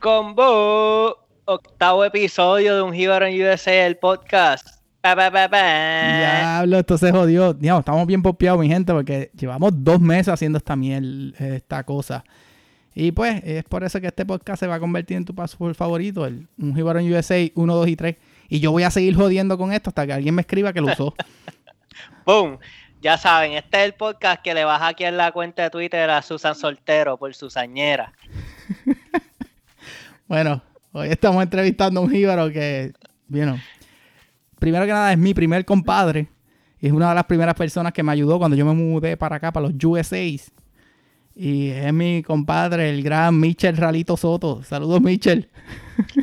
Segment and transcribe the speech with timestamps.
[0.00, 1.14] Combo,
[1.44, 4.66] octavo episodio de un Hero en USA, el podcast.
[5.02, 7.52] Pa, pa, pa, Diablo, esto se jodió.
[7.52, 12.24] Diablo, estamos bien popeados, mi gente, porque llevamos dos meses haciendo esta miel, esta cosa.
[12.94, 15.74] Y pues, es por eso que este podcast se va a convertir en tu password
[15.74, 18.16] favorito, el, un Hero en USA 1, 2 y 3.
[18.48, 20.92] Y yo voy a seguir jodiendo con esto hasta que alguien me escriba que lo
[20.92, 21.14] usó.
[22.24, 22.56] ¡Pum!
[23.02, 26.08] Ya saben, este es el podcast que le vas aquí en la cuenta de Twitter
[26.08, 28.14] a Susan Soltero por Susañera.
[30.30, 30.62] bueno,
[30.92, 32.92] hoy estamos entrevistando a un jíbaro que,
[33.26, 33.58] bueno,
[34.60, 36.28] primero que nada es mi primer compadre
[36.78, 39.36] y es una de las primeras personas que me ayudó cuando yo me mudé para
[39.36, 40.52] acá, para los USAs.
[41.34, 44.62] Y es mi compadre, el gran Michel Ralito Soto.
[44.62, 45.50] Saludos, Michel.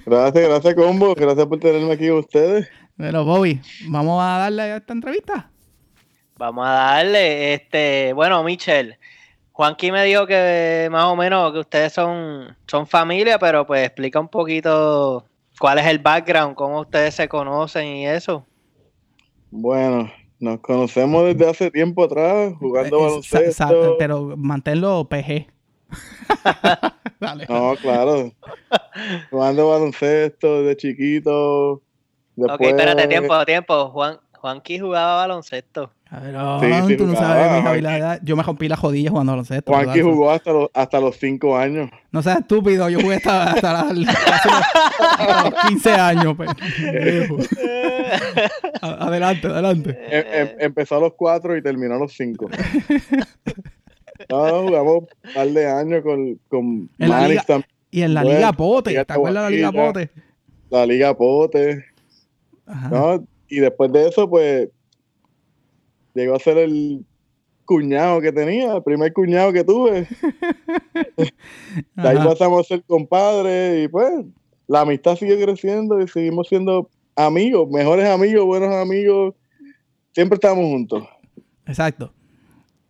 [0.06, 1.14] Gracias, gracias, Combo.
[1.14, 2.66] Gracias por tenerme aquí con ustedes.
[2.96, 5.52] Bueno, Bobby, vamos a darle a esta entrevista.
[6.38, 8.98] Vamos a darle, este, bueno, Michel,
[9.58, 14.20] Juanqui me dijo que más o menos que ustedes son, son familia, pero pues explica
[14.20, 15.26] un poquito
[15.60, 18.46] cuál es el background, cómo ustedes se conocen y eso.
[19.50, 23.96] Bueno, nos conocemos desde hace tiempo atrás, jugando baloncesto.
[23.98, 25.48] pero manténlo PG.
[27.20, 27.48] Dale.
[27.50, 28.32] No, claro.
[29.32, 31.82] Jugando baloncesto desde chiquito.
[32.38, 33.90] Ok, espérate, tiempo, tiempo.
[33.90, 35.90] Juan, Juanqui jugaba baloncesto.
[36.10, 38.22] A ver, sí, tú no sabes mis habilidades.
[38.24, 39.74] Yo me rompí la jodilla jugando baloncesto.
[39.74, 41.90] Juanqui jugó hasta los, hasta los 5 años.
[42.12, 44.06] No seas estúpido, yo jugué hasta, hasta, los
[45.68, 46.36] 15 años.
[46.38, 46.50] Pues.
[48.82, 50.00] adelante, adelante.
[50.10, 52.50] Em, em, empezó a los 4 y terminó a los 5.
[54.30, 57.70] no, jugamos un par de años con, con Manix también.
[57.92, 60.10] Y en la Liga Pote, ¿te acuerdas de la Liga Pote?
[60.70, 61.86] La Liga Pote.
[62.92, 63.26] ¿no?
[63.50, 64.70] Y después de eso, pues
[66.18, 67.06] llegó a ser el
[67.66, 70.08] cuñado que tenía, el primer cuñado que tuve.
[71.96, 74.26] de ahí pasamos a ser compadres y pues
[74.68, 79.36] la amistad sigue creciendo y seguimos siendo amigos, mejores amigos, buenos amigos.
[80.14, 81.04] Siempre estamos juntos.
[81.66, 82.14] Exacto.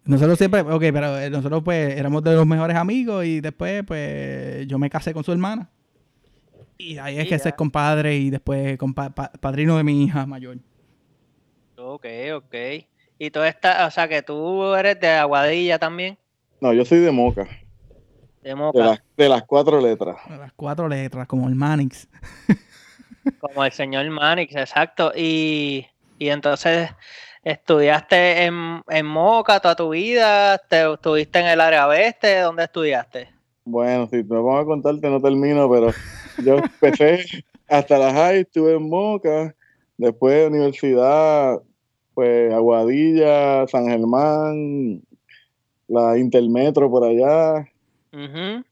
[0.06, 4.66] Nosotros siempre, ok, pero eh, nosotros pues éramos de los mejores amigos y después pues
[4.68, 5.70] yo me casé con su hermana.
[6.78, 8.78] Y ahí es que ser compadre y después
[9.42, 10.60] padrino de mi hija mayor.
[11.76, 12.06] Ok,
[12.36, 12.56] ok.
[13.20, 16.18] Y tú estás, o sea, que tú eres de Aguadilla también.
[16.62, 17.48] No, yo soy de Moca.
[18.42, 19.02] De Moca.
[19.16, 20.18] De, las cuatro letras.
[20.30, 22.08] De las cuatro letras, como el Manix.
[23.40, 25.12] como el señor Manix, exacto.
[25.16, 25.88] Y,
[26.20, 26.90] y entonces
[27.44, 33.30] estudiaste en, en, Moca toda tu vida, te, estuviste en el área oeste, ¿dónde estudiaste?
[33.66, 35.92] Bueno, si te vamos a contarte no termino, pero
[36.44, 37.26] yo empecé
[37.68, 39.56] hasta la high, estuve en Moca,
[39.98, 41.62] después de universidad
[42.18, 45.04] pues Aguadilla, San Germán,
[45.88, 47.70] la Intermetro por allá.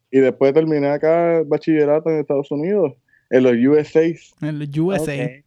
[0.10, 2.94] Y después terminé acá el bachillerato en Estados Unidos,
[3.30, 4.02] en los USA.
[4.42, 5.44] En los USA.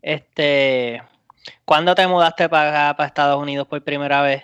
[0.00, 1.02] Este,
[1.66, 4.42] ¿cuándo te mudaste para para Estados Unidos por primera vez?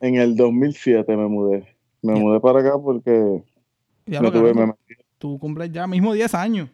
[0.00, 1.76] En el 2007 me mudé.
[2.00, 3.42] Me mudé para acá porque
[4.06, 4.74] me tuve,
[5.18, 6.70] tú cumples ya mismo 10 años.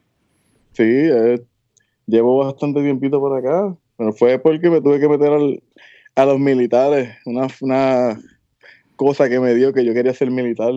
[0.70, 1.44] Sí, eh,
[2.06, 3.76] llevo bastante tiempito por acá.
[3.96, 5.32] Pero fue porque me tuve que meter
[6.14, 7.16] a los militares.
[7.24, 8.18] Una, una
[8.96, 10.72] cosa que me dio que yo quería ser militar.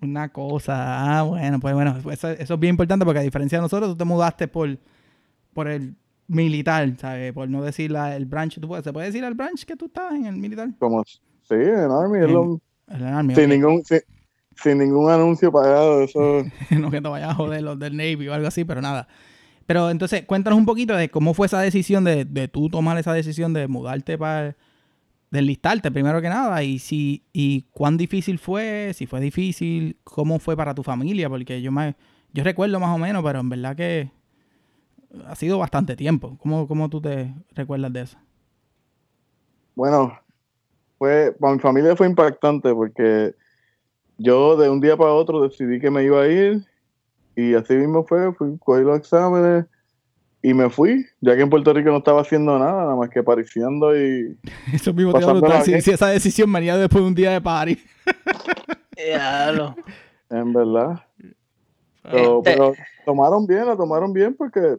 [0.00, 3.90] Una cosa, ah, bueno, pues bueno, eso, es bien importante porque a diferencia de nosotros,
[3.90, 4.76] tú te mudaste por,
[5.54, 5.94] por el
[6.26, 7.32] militar, ¿sabes?
[7.32, 10.12] Por no decir el branch, ¿tú puedes, ¿se puede decir el branch que tú estás
[10.14, 10.70] en el militar?
[10.80, 13.82] Como, sí, en el Army, sin, ningún,
[14.56, 16.42] sin, ningún anuncio pagado, eso...
[16.70, 19.06] no que te vayas a joder los del Navy o algo así, pero nada.
[19.66, 23.12] Pero entonces, cuéntanos un poquito de cómo fue esa decisión de, de tú tomar esa
[23.12, 24.56] decisión de mudarte para
[25.30, 30.56] listarte primero que nada y si y cuán difícil fue, si fue difícil, cómo fue
[30.56, 31.96] para tu familia, porque yo me
[32.34, 34.10] yo recuerdo más o menos, pero en verdad que
[35.26, 36.36] ha sido bastante tiempo.
[36.38, 38.18] ¿Cómo, cómo tú te recuerdas de eso?
[39.74, 40.18] Bueno,
[40.98, 43.34] fue para mi familia fue impactante porque
[44.18, 46.66] yo de un día para otro decidí que me iba a ir
[47.36, 49.66] y así mismo fue, fui, cogí los exámenes
[50.42, 53.20] y me fui, ya que en Puerto Rico no estaba haciendo nada, nada más que
[53.20, 54.36] apareciendo y...
[54.72, 57.78] Eso mismo te a si, esa decisión venía después de un día de party.
[60.30, 61.04] En verdad.
[62.02, 62.72] Pero, este pero
[63.04, 64.76] tomaron bien, lo tomaron bien porque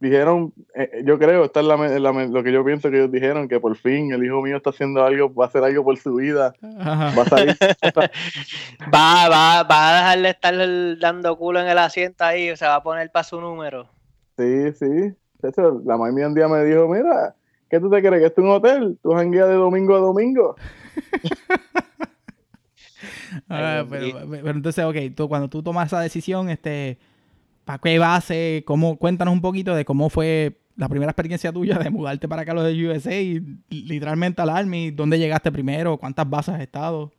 [0.00, 2.02] dijeron, eh, eh, yo creo, está en
[2.32, 5.04] lo que yo pienso que ellos dijeron, que por fin el hijo mío está haciendo
[5.04, 7.56] algo, va a hacer algo por su vida, va a salir.
[8.94, 12.66] va, va, va a dejar de estar dando culo en el asiento ahí, o se
[12.66, 13.88] va a poner para su número.
[14.36, 15.14] Sí, sí.
[15.84, 17.34] La mami un día me dijo, mira,
[17.68, 18.20] ¿qué tú te crees?
[18.20, 18.98] ¿Que esto es un hotel?
[19.02, 20.56] Tú jangueas de domingo a domingo.
[23.48, 26.98] Ah, pero, pero, entonces, ok, tú, cuando tú tomas esa decisión, este,
[27.64, 28.64] ¿para qué base?
[28.66, 32.54] ¿Cómo, cuéntanos un poquito de cómo fue la primera experiencia tuya de mudarte para acá
[32.54, 34.90] los de USA y literalmente al Army.
[34.90, 35.98] ¿Dónde llegaste primero?
[35.98, 37.12] ¿Cuántas bases has estado?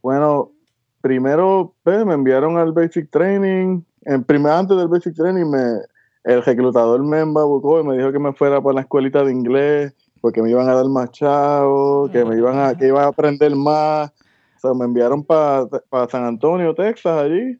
[0.00, 0.52] Bueno,
[1.00, 3.82] primero me enviaron al Basic Training.
[4.02, 5.80] En primer, antes del Basic Training, me,
[6.24, 9.94] el reclutador me embabucó y me dijo que me fuera por la escuelita de inglés
[10.20, 13.56] porque me iban a dar más chavos, que me iban a, que iba a aprender
[13.56, 14.10] más.
[14.56, 15.68] O sea, me enviaron para
[16.10, 17.58] San Antonio, Texas, allí.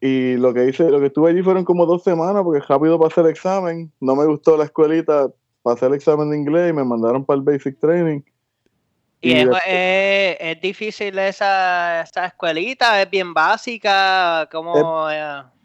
[0.00, 3.20] Y lo que hice, lo que estuve allí fueron como dos semanas porque rápido pasé
[3.20, 3.92] el examen.
[4.00, 5.30] No me gustó la escuelita,
[5.62, 8.20] pasé el examen de inglés y me mandaron para el Basic Training.
[9.20, 13.02] ¿Y, es, difícil esa, esa escuelita?
[13.02, 14.48] ¿Es bien básica?
[14.50, 15.08] ¿Cómo,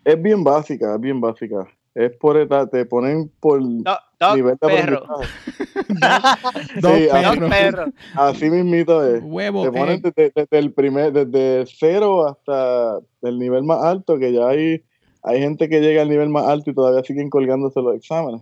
[0.04, 1.66] es bien básica, es bien básica
[1.96, 5.06] es por edad, te ponen por nivel de perro.
[6.82, 7.90] dos perros.
[8.16, 9.24] Así mismito es.
[9.24, 14.50] Huevo, te ponen desde, el primer, desde cero hasta el nivel más alto, que ya
[14.50, 14.84] hay,
[15.24, 18.42] hay gente que llega al nivel más alto y todavía siguen colgándose los exámenes.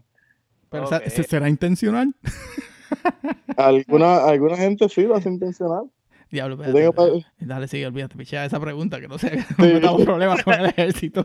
[0.69, 2.15] Pero ¿será intencional?
[3.57, 5.83] alguna, alguna gente sí lo hace intencional.
[6.31, 10.55] Diablo, espérate, Dale, sigue, olvídate, pichea esa pregunta, que no sé, no tenemos problemas con
[10.55, 11.23] el ejército.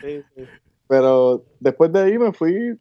[0.00, 0.42] sí, sí.
[0.92, 2.78] Pero después de ahí me fui,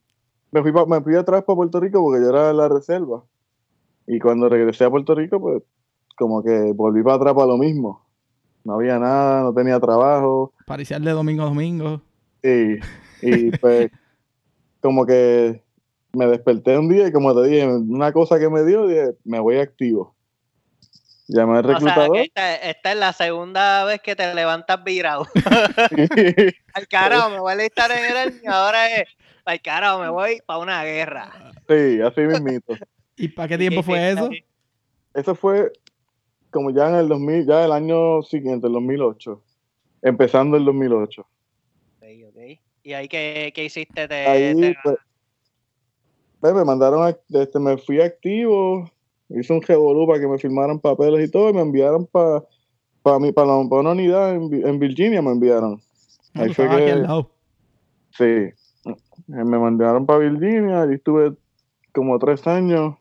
[0.52, 3.24] me fui, me fui atrás para Puerto Rico porque yo era la reserva.
[4.06, 5.64] Y cuando regresé a Puerto Rico, pues
[6.18, 8.06] como que volví para atrás para lo mismo.
[8.66, 10.52] No había nada, no tenía trabajo.
[10.68, 12.02] Pariciar de domingo a domingo.
[12.44, 12.80] Sí,
[13.22, 13.90] y pues
[14.82, 15.64] como que
[16.12, 19.40] me desperté un día y como te dije, una cosa que me dio, dije, me
[19.40, 20.16] voy activo.
[21.34, 22.18] Llamé al reclutador.
[22.18, 25.26] esta, es la segunda vez que te levantas virado.
[26.74, 29.08] al carajo, me voy a estar en el y ahora es,
[29.46, 31.32] al carajo, me voy para una guerra.
[31.70, 32.76] Sí, así mismito.
[33.16, 34.30] ¿Y para qué tiempo fue eso?
[35.14, 35.72] Eso fue
[36.50, 39.42] como ya en el 2000, ya el año siguiente, el 2008.
[40.02, 41.26] Empezando el 2008.
[41.98, 42.60] Okay, okay.
[42.84, 44.06] ¿Y ahí qué, qué hiciste?
[44.06, 44.98] De, ahí, pues,
[46.42, 48.92] pues, me mandaron, a, este, me fui activo,
[49.40, 52.44] hice un revolú para que me firmaran papeles y todo, y me enviaron para
[53.04, 55.82] para para una unidad en, Virginia, me enviaron.
[56.34, 57.06] Ah, Ahí fue que,
[58.12, 58.94] Sí,
[59.28, 61.34] me mandaron para Virginia, y estuve
[61.94, 62.96] como tres años,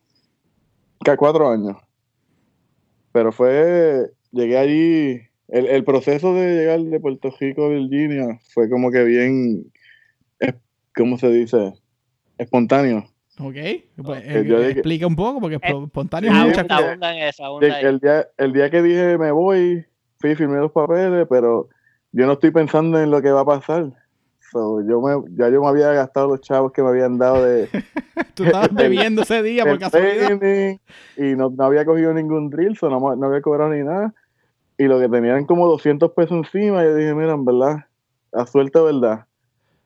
[1.04, 1.76] que cuatro años.
[3.12, 8.70] Pero fue, llegué allí, el, el proceso de llegar de Puerto Rico a Virginia fue
[8.70, 9.70] como que bien,
[10.94, 11.74] ¿cómo se dice?
[12.38, 13.09] Espontáneo.
[13.38, 13.54] Ok,
[14.04, 16.66] pues, eh, explica un poco porque es eh, espontáneo muchas
[17.80, 19.84] El día, el día que dije me voy,
[20.18, 21.68] fui, firmé los papeles, pero
[22.12, 23.92] yo no estoy pensando en lo que va a pasar.
[24.52, 27.68] yo me, ya yo me había gastado los chavos que me habían dado de...
[28.34, 30.78] Tú estabas bebiendo ese día por casualidad.
[31.16, 34.12] Y no, no, había cogido ningún drill, no, no había cobrado ni nada.
[34.76, 37.84] Y lo que tenían como 200 pesos encima, yo dije, mira, en verdad,
[38.32, 39.26] a suerte, ¿verdad?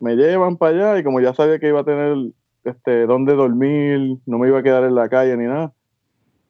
[0.01, 2.17] Me llevan para allá y como ya sabía que iba a tener
[2.65, 5.73] este, dónde dormir, no me iba a quedar en la calle ni nada.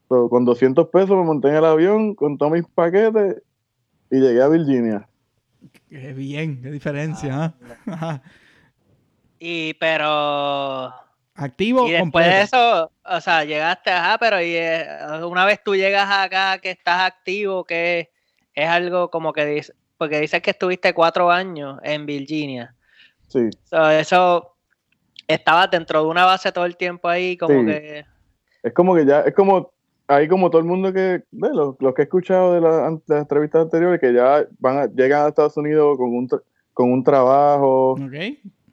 [0.08, 3.42] Pero con 200 pesos me monté en el avión con todos mis paquetes
[4.10, 5.08] y llegué a Virginia.
[5.88, 7.54] Qué bien, qué diferencia.
[7.86, 8.22] ¿ah?
[9.38, 10.92] y pero...
[11.36, 11.88] Activo.
[11.88, 14.86] Y después de eso, o sea, llegaste, ajá, pero y, eh,
[15.26, 18.12] una vez tú llegas acá que estás activo, que
[18.54, 22.76] es algo como que dice, porque dices que estuviste cuatro años en Virginia.
[23.26, 23.50] Sí.
[23.98, 24.53] eso
[25.28, 28.04] estabas dentro de una base todo el tiempo ahí, como que...
[28.62, 29.72] Es como que ya, es como,
[30.08, 34.00] ahí como todo el mundo que, de los, que he escuchado de, las entrevistas anteriores,
[34.00, 36.28] que ya van a, llegan a Estados Unidos con un,
[36.72, 37.96] con un trabajo,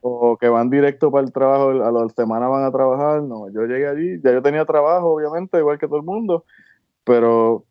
[0.01, 3.65] o que van directo para el trabajo, a las semanas van a trabajar, no, yo
[3.65, 6.45] llegué allí, ya yo tenía trabajo, obviamente, igual que todo el mundo,
[7.03, 7.65] pero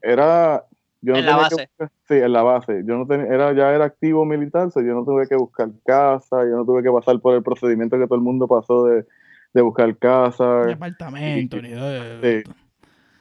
[0.00, 0.64] era,
[1.06, 1.68] en la base.
[2.08, 2.82] sí, en la base.
[2.86, 6.42] Yo no tenía, era, ya era activo militar, so yo no tuve que buscar casa,
[6.44, 9.04] yo no tuve que pasar por el procedimiento que todo el mundo pasó de,
[9.62, 10.70] buscar casa.
[10.72, 12.50] apartamento, ni sí.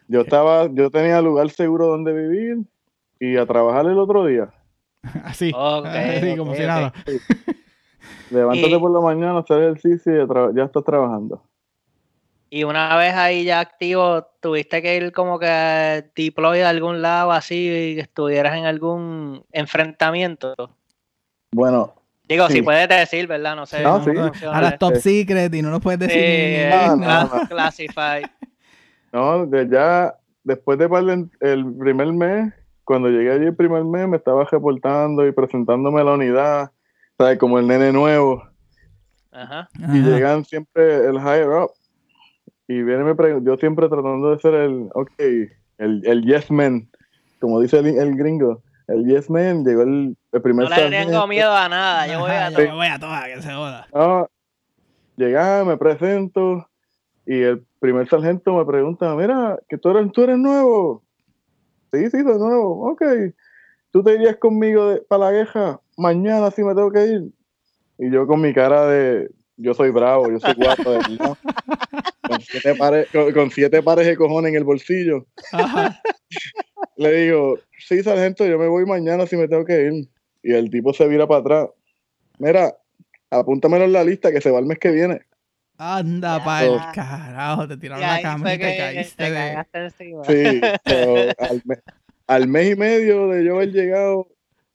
[0.08, 2.58] Yo estaba, yo tenía lugar seguro donde vivir
[3.20, 4.50] y a trabajar el otro día.
[5.24, 5.52] Así,
[5.86, 6.94] así como si nada.
[8.32, 11.44] Levántate por la mañana, hacer ejercicio y ya estás trabajando.
[12.56, 17.32] Y una vez ahí ya activo, tuviste que ir como que deploy de algún lado
[17.32, 20.54] así y que estuvieras en algún enfrentamiento.
[21.52, 21.90] Ya
[22.28, 23.56] Digo, si puedes decir, ¿verdad?
[23.56, 23.82] No sé.
[23.82, 24.12] No, sí.
[24.46, 26.70] Ahora top secret y no nos puedes decir.
[26.70, 28.26] Sí, no, classified.
[29.12, 30.86] No, de ya, después de
[31.40, 36.04] el primer mes, cuando llegué allí el primer mes, me estaba reportando y presentándome a
[36.04, 36.72] la unidad,
[37.18, 37.40] ¿sabes?
[37.40, 38.44] Como el nene nuevo.
[39.32, 39.68] Ajá.
[39.92, 41.72] Y llegan siempre el higher up
[42.74, 45.12] y viene me yo siempre tratando de ser el, ok,
[45.78, 46.90] el, el yes man,
[47.40, 51.70] como dice el, gringo, el yes man, llegó el, primer No le tengo miedo a
[51.70, 52.66] nada, yo voy a todo.
[52.66, 53.88] Yo voy a todas, que se joda.
[53.94, 54.28] No,
[55.18, 56.68] llegaba, me presento
[57.26, 61.04] y el primer sargento me pregunta, mira, que tú eres, tú eres nuevo.
[61.92, 62.92] Sí, sí, de nuevo.
[62.92, 63.04] Ok.
[63.92, 67.22] ¿Tú te irías conmigo para la guerra mañana si me tengo que ir?
[68.00, 71.18] Y yo con mi cara de, yo soy bravo, yo soy guapo de
[72.28, 75.26] con, siete pares, con, siete pares de cojones en el bolsillo.
[76.98, 80.10] Le digo, sí, sargento, yo me voy mañana si me tengo que ir.
[80.42, 81.70] Y el tipo se vira para atrás.
[82.40, 82.76] Mira,
[83.30, 85.22] apúntamelo en la lista que se va el mes que viene.
[85.78, 89.92] Anda para el carajo, te tiraron la cama y te caíste de...
[90.28, 91.32] Sí, pero
[92.28, 94.28] al, mes y medio de yo haber llegado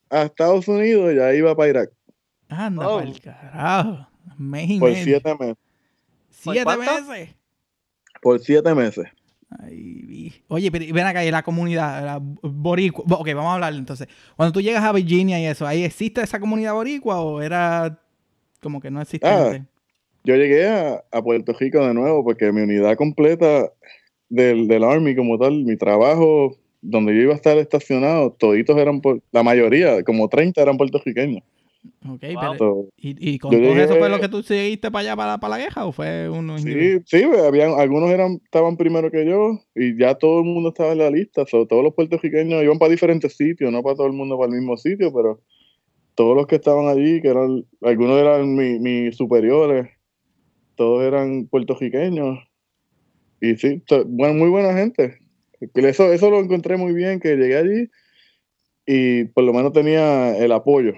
[0.09, 1.91] a Estados Unidos, ya iba para Irak.
[2.49, 4.08] Anda para el carajo.
[4.39, 5.57] Mes y Por siete meses.
[6.29, 7.35] ¿Siete meses?
[8.21, 9.07] Por siete meses.
[9.49, 13.03] Ay, oye, pero ven acá, y la comunidad, la boricua.
[13.17, 14.07] Ok, vamos a hablar entonces.
[14.35, 17.99] Cuando tú llegas a Virginia y eso, ¿ahí existe esa comunidad boricua o era
[18.61, 19.57] como que no existente?
[19.57, 19.65] Ah,
[20.23, 23.71] yo llegué a, Puerto Rico de nuevo porque mi unidad completa
[24.29, 29.01] del, del Army como tal, mi trabajo, donde yo iba a estar estacionado, toditos eran,
[29.01, 31.43] por, la mayoría, como 30 eran puertorriqueños.
[32.07, 35.37] Ok, pero, ¿y, y con todo eso fue lo que tú seguiste para allá, para,
[35.39, 39.59] para la queja, o fue uno Sí, sí, habían, algunos eran, estaban primero que yo,
[39.75, 43.35] y ya todo el mundo estaba en la lista, todos los puertorriqueños iban para diferentes
[43.35, 45.41] sitios, no para todo el mundo para el mismo sitio, pero
[46.15, 49.87] todos los que estaban allí, que eran, algunos eran mis superiores,
[50.75, 52.39] todos eran puertorriqueños.
[53.39, 55.17] Y sí, bueno, muy buena gente.
[55.75, 57.89] Eso, eso lo encontré muy bien, que llegué allí
[58.85, 60.93] y por lo menos tenía el apoyo.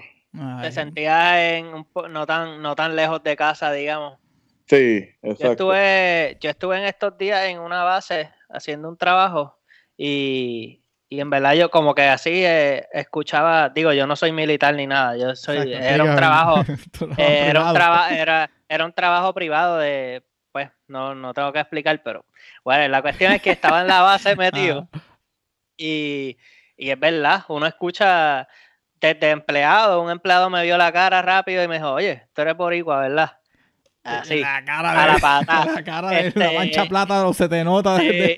[0.62, 4.18] Te sentías en no tan no tan lejos de casa, digamos.
[4.66, 5.42] Sí, exacto.
[5.42, 9.58] Yo estuve, yo estuve en estos días en una base haciendo un trabajo
[9.96, 14.74] y, y en verdad yo como que así eh, escuchaba, digo, yo no soy militar
[14.74, 16.64] ni nada, yo soy, era un trabajo,
[17.18, 20.22] era un trabajo, era, era un trabajo privado de,
[20.52, 22.24] pues, no, no tengo que explicar, pero
[22.64, 24.88] bueno, la cuestión es que estaba en la base metido
[25.76, 26.38] y,
[26.78, 28.48] y es verdad, uno escucha
[29.08, 32.56] desde empleado, un empleado me vio la cara rápido y me dijo, oye, tú eres
[32.56, 33.32] boricua, ¿verdad?
[34.04, 35.64] Así, la cara a la pata.
[35.74, 38.02] La cara de la este, mancha plata se te nota.
[38.02, 38.36] Y,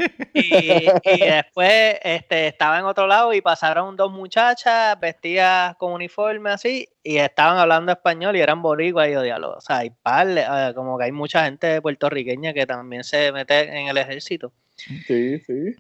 [1.21, 7.17] después este, estaba en otro lado y pasaron dos muchachas vestidas con uniforme así y
[7.17, 9.55] estaban hablando español y eran boricuas y yo diálogo.
[9.55, 13.63] O sea, hay par, eh, como que hay mucha gente puertorriqueña que también se mete
[13.63, 14.53] en el ejército.
[14.77, 15.75] Sí, sí.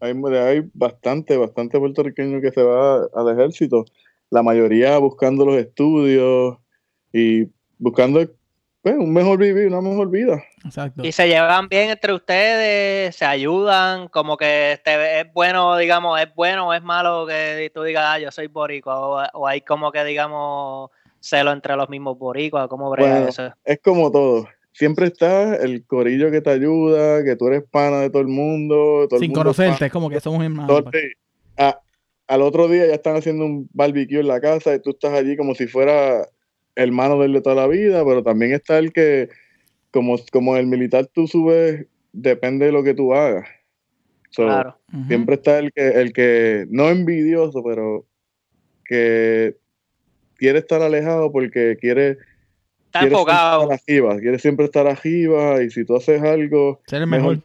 [0.00, 3.84] Hay, hay bastante, bastante puertorriqueño que se va al ejército.
[4.30, 6.56] La mayoría buscando los estudios
[7.12, 8.26] y buscando
[8.86, 10.44] pues, un mejor vivir, una mejor vida.
[10.64, 11.04] Exacto.
[11.04, 16.32] Y se llevan bien entre ustedes, se ayudan, como que este, es bueno, digamos, es
[16.34, 20.04] bueno o es malo que tú digas, ah, yo soy boricua, o, hay como que,
[20.04, 23.52] digamos, celo entre los mismos boricuas, ¿cómo brega eso?
[23.64, 24.46] Es como todo.
[24.70, 29.08] Siempre está el corillo que te ayuda, que tú eres pana de todo el mundo.
[29.18, 30.82] Sin conocerte, es como que somos hermanos.
[30.92, 31.14] Pues.
[32.28, 35.36] Al otro día ya están haciendo un barbecue en la casa y tú estás allí
[35.36, 36.28] como si fuera
[36.74, 39.30] hermano de él de toda la vida, pero también está el que,
[39.90, 43.48] como, como el militar tú subes, depende de lo que tú hagas.
[44.34, 44.78] claro.
[45.08, 48.06] Siempre está el que, el que, no envidioso, pero
[48.84, 49.56] que
[50.36, 52.18] quiere estar alejado porque quiere...
[52.86, 53.68] Está enfocado.
[53.86, 56.80] quiere siempre estar arriba y si tú haces algo...
[56.86, 57.42] Ser el mejor.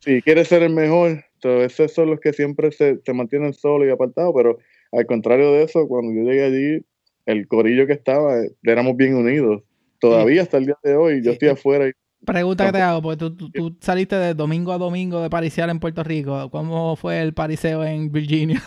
[0.00, 1.24] si quieres ser el mejor.
[1.42, 4.58] Entonces esos son los que siempre se, se mantienen solos y apartados, pero
[4.92, 6.84] al contrario de eso, cuando yo llegué allí,
[7.26, 9.62] el corillo que estaba, éramos bien unidos.
[9.98, 11.88] Todavía hasta el día de hoy, yo estoy afuera.
[11.88, 11.92] Y...
[12.24, 15.80] Pregunta que te hago, porque tú, tú, saliste de domingo a domingo de parisear en
[15.80, 16.50] Puerto Rico.
[16.50, 18.62] ¿Cómo fue el pariseo en Virginia?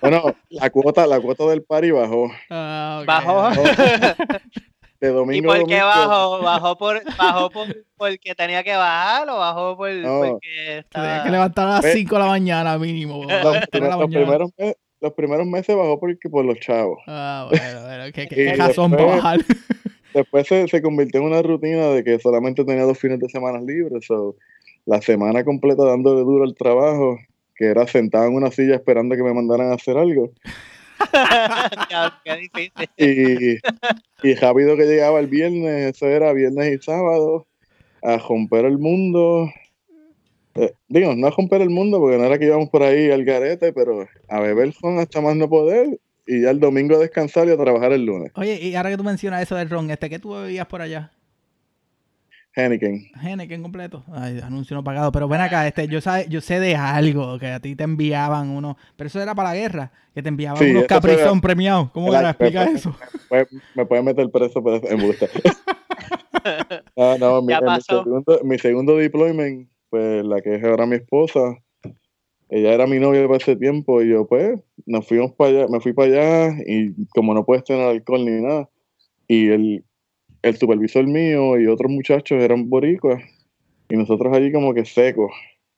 [0.00, 2.30] Bueno, la cuota, la cuota del pari bajó.
[2.50, 3.50] Ah, bajó.
[5.00, 6.42] De domingo ¿Y por qué bajó?
[6.42, 11.06] ¿Bajó, por, bajó por, porque tenía que bajar o bajó por, porque estaba...
[11.06, 13.24] Tenía que levantar a las 5 de la mañana mínimo.
[13.42, 14.50] Los, primeros,
[15.00, 16.98] los primeros meses bajó porque por los chavos.
[17.06, 19.40] Ah, bueno, bueno, qué, qué razón para bajar.
[20.14, 23.60] Después se, se, convirtió en una rutina de que solamente tenía dos fines de semana
[23.60, 24.06] libres.
[24.06, 24.36] So,
[24.86, 27.18] la semana completa dándole duro al trabajo,
[27.54, 30.32] que era sentado en una silla esperando que me mandaran a hacer algo.
[32.24, 32.88] Qué difícil.
[32.96, 37.46] Y, y rápido que llegaba el viernes, eso era viernes y sábado,
[38.02, 39.50] a romper el mundo,
[40.58, 43.24] eh, digo, no a romper el mundo, porque no era que íbamos por ahí al
[43.24, 47.48] garete, pero a beber ron hasta más no poder y ya el domingo a descansar
[47.48, 48.32] y a trabajar el lunes.
[48.34, 51.12] Oye, y ahora que tú mencionas eso del ron, este, ¿qué tú bebías por allá?
[52.54, 53.06] Henneken.
[53.22, 54.04] Henneken completo.
[54.12, 55.12] Ay, anuncio no pagado.
[55.12, 58.50] Pero ven acá, este, yo, sabe, yo sé de algo que a ti te enviaban
[58.50, 58.76] uno.
[58.96, 61.90] Pero eso era para la guerra, que te enviaban unos caprizón premiados.
[61.90, 62.30] ¿Cómo era?
[62.30, 62.94] Explica eso.
[63.74, 64.86] Me, pueden meter preso por eso.
[66.96, 71.58] ah, no, mi, mi, segundo, mi segundo deployment, pues la que es ahora mi esposa,
[72.50, 75.80] ella era mi novia para ese tiempo y yo pues nos fuimos para allá, me
[75.80, 78.68] fui para allá y como no puedes tener alcohol ni nada
[79.26, 79.84] y el,
[80.42, 83.22] el supervisor mío y otros muchachos eran boricuas
[83.88, 85.32] y nosotros allí como que secos,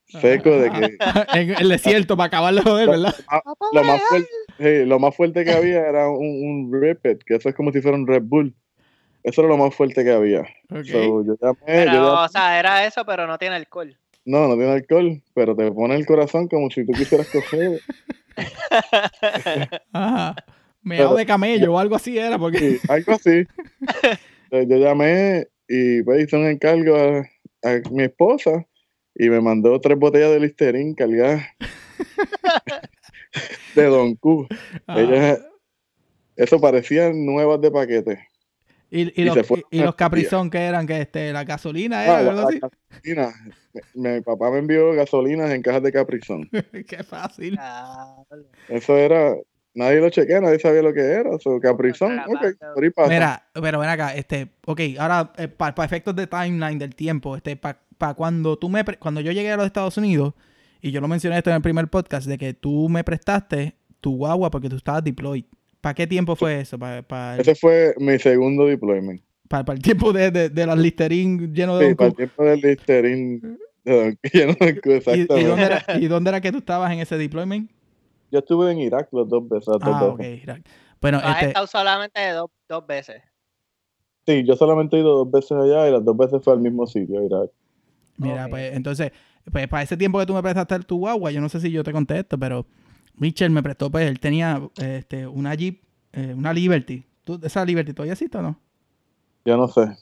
[0.07, 0.97] secos de que...
[1.41, 3.15] en el desierto para acabar de joder, ¿verdad?
[3.73, 7.73] Lo, más fuerte, lo más fuerte que había era un, un que eso es como
[7.73, 8.55] si fuera un Red Bull.
[9.23, 10.47] Eso era lo más fuerte que había.
[10.83, 11.25] yo
[11.67, 13.95] pero, o sea, era eso, pero no tiene alcohol.
[14.25, 17.81] No, no tiene alcohol, pero te pone el corazón como si tú quisieras coger.
[19.93, 20.37] Ajá.
[20.83, 22.39] Me hago de camello o algo así era.
[22.39, 23.47] porque sí, Algo así.
[24.51, 28.67] yo llamé y pues, hice un encargo a, mi esposa
[29.15, 31.43] y me mandó tres botellas de Listerine cargadas
[33.75, 34.49] de Don Q.
[34.87, 35.37] Ah.
[36.37, 38.31] eso parecían nuevas de paquete.
[38.91, 39.37] ¿Y, y, los,
[39.71, 40.87] y, los caprizón que eran?
[40.87, 42.17] que este, ¿La gasolina era?
[42.17, 42.61] Ah, algo así?
[42.91, 43.33] Gasolina.
[43.95, 46.51] Mi, papá me envió gasolinas en cajas de caprizón.
[46.89, 47.59] Qué fácil.
[48.69, 49.37] Eso era...
[49.75, 51.39] Nadie lo chequea, nadie sabía lo que era.
[51.39, 53.09] So, caprizón, ok, pasa.
[53.09, 57.57] Mira, pero ven acá, este, ok, ahora, eh, para efectos de timeline del tiempo, este,
[57.57, 60.35] para cuando tú me, cuando yo llegué a los Estados Unidos,
[60.83, 64.17] y yo lo mencioné esto en el primer podcast, de que tú me prestaste tu
[64.17, 65.45] guagua porque tú estabas deployed.
[65.81, 66.79] ¿Para qué tiempo fue eso?
[66.79, 69.23] ¿Para, Ese fue mi segundo deployment.
[69.49, 72.61] Para, el tiempo de, de, de los Listerine llenos de Sí, para el tiempo del
[72.61, 73.41] Listerine
[73.85, 75.41] lleno de exactamente.
[75.41, 77.71] ¿Y, dónde era, ¿Y dónde era que tú estabas en ese deployment?
[78.31, 79.69] Yo estuve en Irak las dos veces.
[79.69, 80.63] Las ah, dos ok, Irak.
[81.01, 81.47] Bueno, ¿Has este...
[81.49, 83.23] estado solamente dos, dos veces?
[84.27, 86.87] Sí, yo solamente he ido dos veces allá y las dos veces fue al mismo
[86.87, 87.51] sitio, Irak.
[88.17, 89.13] Mira, pues entonces,
[89.51, 91.83] pues para ese tiempo que tú me prestaste tu guagua, yo no sé si yo
[91.83, 92.67] te contesto, pero
[93.15, 95.83] Mitchell me prestó, pues él tenía este, una Jeep,
[96.13, 97.05] eh, una Liberty.
[97.25, 98.61] ¿Tú, ¿Esa Liberty todavía existe o no?
[99.45, 99.97] Yo no sé.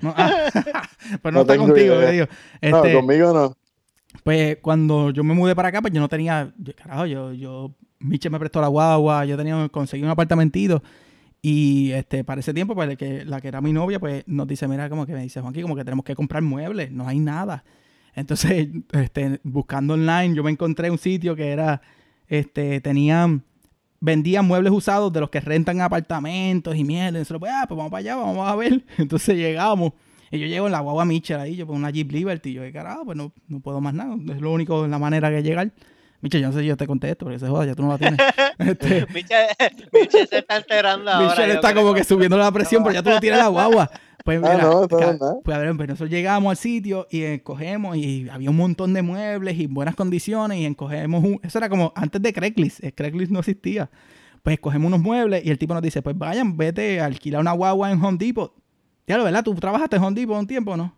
[0.00, 0.50] No, ah,
[1.22, 2.26] pues no, está contigo, digo.
[2.62, 3.56] no, este, conmigo no.
[4.24, 8.32] Pues cuando yo me mudé para acá, pues yo no tenía, carajo, yo, yo, Mitchell
[8.32, 10.82] me prestó la guagua, yo tenía, conseguí un apartamentito.
[11.40, 14.66] Y este, para ese tiempo, pues que, la que era mi novia, pues nos dice,
[14.66, 17.64] mira, como que me dice, Juanqui, como que tenemos que comprar muebles, no hay nada.
[18.14, 21.80] Entonces, este, buscando online, yo me encontré un sitio que era
[22.26, 23.44] este, tenían,
[24.00, 27.18] vendían muebles usados de los que rentan apartamentos y mierda.
[27.18, 28.84] Entonces, pues, ah, pues vamos para allá, vamos a ver.
[28.98, 29.92] Entonces llegamos.
[30.30, 32.50] Y yo llego en la guagua Mitchell ahí, yo con una Jeep Liberty.
[32.50, 34.16] Y yo, carajo, pues no, no puedo más nada.
[34.30, 35.72] Es lo único, la manera que llegar.
[36.20, 37.98] Michel, yo no sé si yo te contesto, porque se joda, ya tú no la
[37.98, 38.18] tienes.
[38.58, 41.28] Este, Michel, se está enterando ahora.
[41.28, 43.88] Michel está como que subiendo la presión, pero ya tú no tienes la guagua.
[44.24, 48.50] Pues, ah, mira, pues a ver, pues nosotros llegamos al sitio y escogemos y había
[48.50, 51.40] un montón de muebles y buenas condiciones y escogemos un...
[51.42, 53.88] Eso era como antes de Craigslist, eh, Craigslist no existía.
[54.42, 57.52] Pues escogemos unos muebles y el tipo nos dice, pues vayan, vete a alquilar una
[57.52, 58.52] guagua en Home Depot.
[59.08, 59.42] ¿Verdad?
[59.42, 60.94] ¿Tú trabajaste en Home Depot un tiempo no?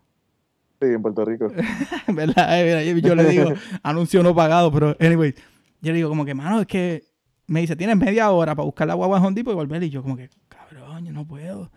[0.81, 1.51] Sí, en Puerto Rico.
[2.07, 2.67] ¿Verdad?
[2.67, 5.33] Eh, yo le digo, anuncio no pagado, pero anyway,
[5.81, 7.03] yo le digo como que, mano, es que
[7.47, 9.83] me dice, tienes media hora para buscar la guagua en Home Depot y volver.
[9.83, 11.71] Y yo como que, cabrón, yo no puedo.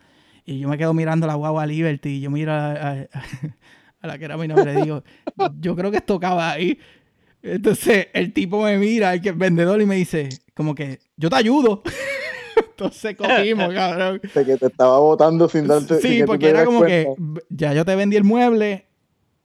[0.45, 3.07] Y yo me quedo mirando la guagua Liberty y yo miro a,
[4.03, 5.03] la que era mi nombre y digo,
[5.61, 6.79] yo creo que tocaba ahí.
[7.43, 11.29] Entonces el tipo me mira, el que es vendedor, y me dice, como que, yo
[11.29, 11.83] te ayudo.
[12.77, 14.21] Entonces cogimos, cabrón.
[14.35, 16.01] De que te estaba botando sin darte.
[16.01, 17.09] Sí, porque era como que
[17.49, 18.87] ya yo te vendí el mueble,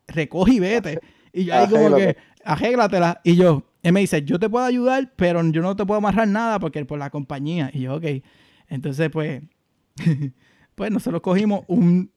[0.08, 1.00] recoge y vete.
[1.32, 3.22] Y yo ahí como que, agéglatela.
[3.24, 6.28] Y yo, él me dice, yo te puedo ayudar, pero yo no te puedo amarrar
[6.28, 7.70] nada porque por la compañía.
[7.74, 8.06] Y yo, ok.
[8.68, 9.42] Entonces, pues,
[10.76, 12.12] pues nosotros cogimos un,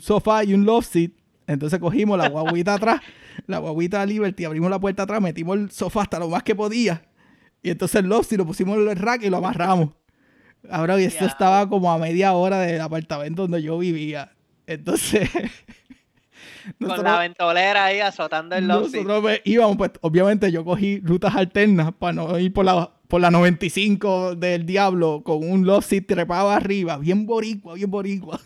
[0.00, 1.12] sofá y un love seat.
[1.48, 3.00] Entonces cogimos la guaguita atrás,
[3.46, 7.02] la guaguita Liberty, abrimos la puerta atrás, metimos el sofá hasta lo más que podía.
[7.62, 9.90] Y entonces el love seat lo pusimos en el rack y lo amarramos.
[10.70, 14.32] Ahora, y esto estaba como a media hora del apartamento donde yo vivía.
[14.66, 15.28] Entonces.
[16.78, 21.92] Con la ventolera ahí azotando el love Nosotros íbamos, pues obviamente yo cogí rutas alternas
[21.92, 26.48] para no ir por la por la 95 del diablo con un love seat trepado
[26.48, 28.40] arriba, bien boricua, bien boricua,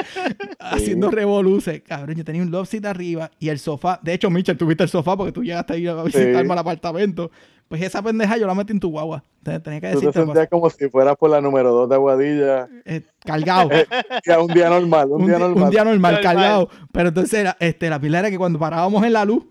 [0.60, 1.82] haciendo revoluciones.
[1.82, 3.98] Cabrón, yo tenía un love seat arriba y el sofá.
[4.00, 7.32] De hecho, Mitchell, tuviste el sofá porque tú llegaste a ir a visitarme al apartamento.
[7.72, 9.24] Pues esa pendeja yo la metí en tu guagua.
[9.42, 10.06] tenía que decirte.
[10.08, 12.68] Tú te sentías como si fueras por la número 2 de Aguadilla.
[12.84, 13.70] Eh, cargado.
[14.42, 15.64] un día normal, un, día normal.
[15.64, 16.68] Un día normal, cargado.
[16.92, 19.46] Pero entonces, este, la pila era que cuando parábamos en la luz,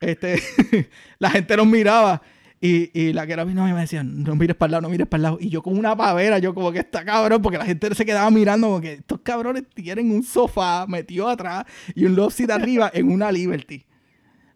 [0.00, 0.38] este,
[1.18, 2.20] la gente nos miraba
[2.60, 4.88] Y, y la que era vino y me decían, no mires para el lado, no
[4.90, 5.38] mires para el lado.
[5.40, 8.30] Y yo como una pavera, yo como que está cabrón, porque la gente se quedaba
[8.30, 13.10] mirando como que estos cabrones tienen un sofá metido atrás y un seat arriba en
[13.10, 13.86] una Liberty.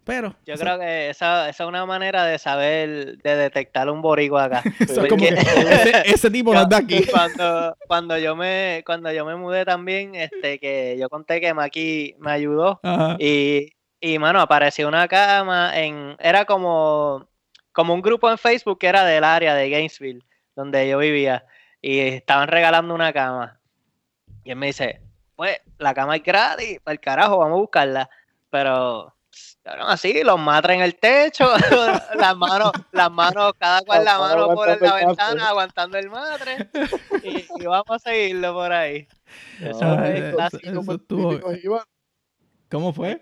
[0.06, 0.36] Pero.
[0.46, 4.62] Yo creo que esa, esa, es una manera de saber, de detectar un boricua acá.
[6.04, 7.04] ese, tipo no está aquí.
[7.10, 12.14] Cuando, cuando, yo me, cuando yo me mudé también, este, que yo conté que Maki
[12.20, 12.80] me ayudó.
[13.18, 16.14] Y, y, mano, apareció una cama en.
[16.20, 17.26] Era como
[17.72, 21.44] como un grupo en Facebook que era del área de Gainesville, donde yo vivía,
[21.82, 23.60] y estaban regalando una cama.
[24.44, 25.02] Y él me dice,
[25.34, 28.10] pues la cama es gratis, para el carajo, vamos a buscarla.
[28.48, 29.15] Pero
[29.86, 31.48] así, los matra en el techo,
[32.16, 36.68] las manos, las manos, cada cual la mano por la ventana aguantando el matre,
[37.22, 39.06] y, vamos a seguirlo por ahí.
[39.60, 40.84] Eso, es clásico.
[42.70, 43.18] ¿Cómo fue?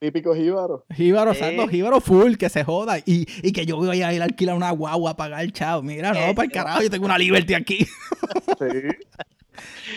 [0.00, 0.86] Típico jíbaro.
[0.94, 2.98] Jíbaro, exacto, jíbaro full, que se joda.
[3.00, 5.82] Y, y que yo voy a ir a alquilar una guagua a pagar el chao.
[5.82, 7.84] Mira, no, para el carajo, yo tengo una Liberty aquí.
[8.58, 8.88] sí.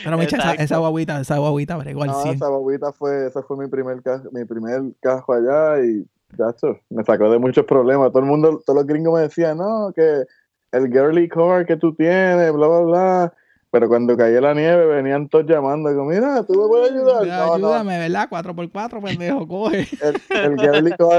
[0.04, 3.58] Pero me esa, esa guaguita, esa guaguita bregó al no, esa guaguita fue, ese fue
[3.58, 6.06] mi primer, mi primer cajo allá y,
[6.38, 8.12] gacho, me sacó de muchos problemas.
[8.12, 10.24] Todo el mundo, todos los gringos me decían, no, que
[10.72, 13.34] el girly car que tú tienes, bla, bla, bla
[13.74, 17.24] pero cuando caía la nieve venían todos llamando, como, mira, tú me puedes ayudar.
[17.56, 18.30] ayúdame, ¿verdad?
[18.30, 19.88] 4x4, pendejo, coge.
[20.00, 20.22] El,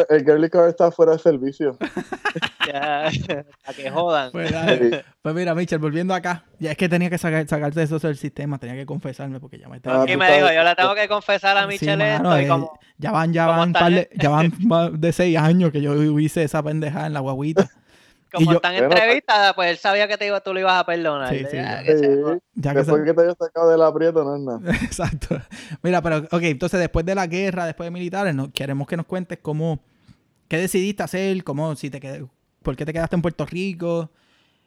[0.08, 1.76] el, girly está fuera de servicio.
[2.72, 4.30] ya, a que jodan.
[4.30, 4.54] Pues,
[5.20, 8.56] pues, mira, Mitchell, volviendo acá, ya es que tenía que sacar, sacarte eso del sistema,
[8.56, 10.04] tenía que confesarme porque ya me estaba...
[10.04, 12.78] Ah, y me dijo, yo le tengo que confesar a Michelle esto y eh, como...
[12.98, 16.62] Ya van, ya van, de, ya van más de seis años que yo hice esa
[16.62, 17.68] pendejada en la guaguita.
[18.34, 21.30] Como están entrevistadas, pues él sabía que te iba, tú lo ibas a perdonar.
[21.30, 21.56] Sí, sí.
[21.56, 24.76] Ya, que, después que te hayas sacado del aprieto, no es nada.
[24.84, 25.40] Exacto.
[25.82, 29.06] Mira, pero, ok, entonces después de la guerra, después de militares, no, queremos que nos
[29.06, 29.80] cuentes cómo,
[30.48, 32.24] qué decidiste hacer, cómo, si te qued,
[32.62, 34.10] por qué te quedaste en Puerto Rico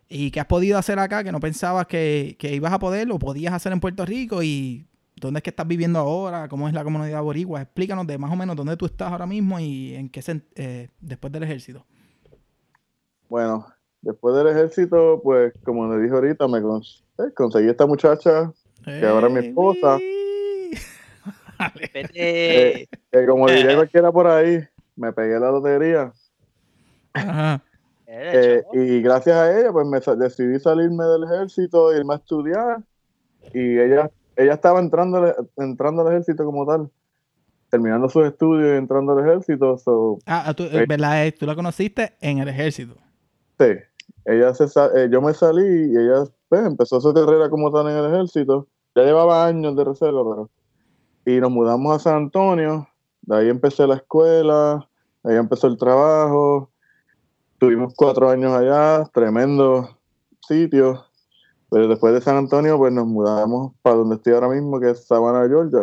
[0.08, 3.20] y qué has podido hacer acá que no pensabas que, que ibas a poder o
[3.20, 4.88] podías hacer en Puerto Rico y
[5.20, 7.62] dónde es que estás viviendo ahora, cómo es la comunidad boricua.
[7.62, 10.22] Explícanos de más o menos dónde tú estás ahora mismo y en qué,
[10.56, 11.86] eh, después del ejército.
[13.30, 13.68] Bueno,
[14.02, 18.52] después del ejército, pues como le dije ahorita, me eh, conseguí esta muchacha,
[18.84, 19.98] que ahora es mi esposa.
[22.14, 24.64] Eh, que como diría cualquiera por ahí,
[24.96, 26.14] me pegué la lotería.
[28.10, 32.78] Eh, y gracias a ella, pues me decidí salirme del ejército, irme a estudiar.
[33.54, 36.90] Y ella, ella estaba entrando, entrando al ejército como tal
[37.70, 39.78] terminando sus estudios y entrando al ejército.
[40.26, 41.34] ah, tú, ¿verdad?
[41.38, 42.96] Tú la conociste en el ejército.
[44.26, 47.98] Ella se, eh, yo me salí y ella pues, empezó su carrera como tal en
[47.98, 48.68] el ejército.
[48.96, 50.50] Ya llevaba años de reserva, pero...
[51.26, 52.88] Y nos mudamos a San Antonio,
[53.22, 54.88] de ahí empecé la escuela,
[55.24, 56.72] ahí empezó el trabajo.
[57.58, 59.90] Tuvimos cuatro años allá, tremendo
[60.48, 61.04] sitio.
[61.70, 65.06] Pero después de San Antonio, pues nos mudamos para donde estoy ahora mismo, que es
[65.06, 65.82] Savannah, Georgia.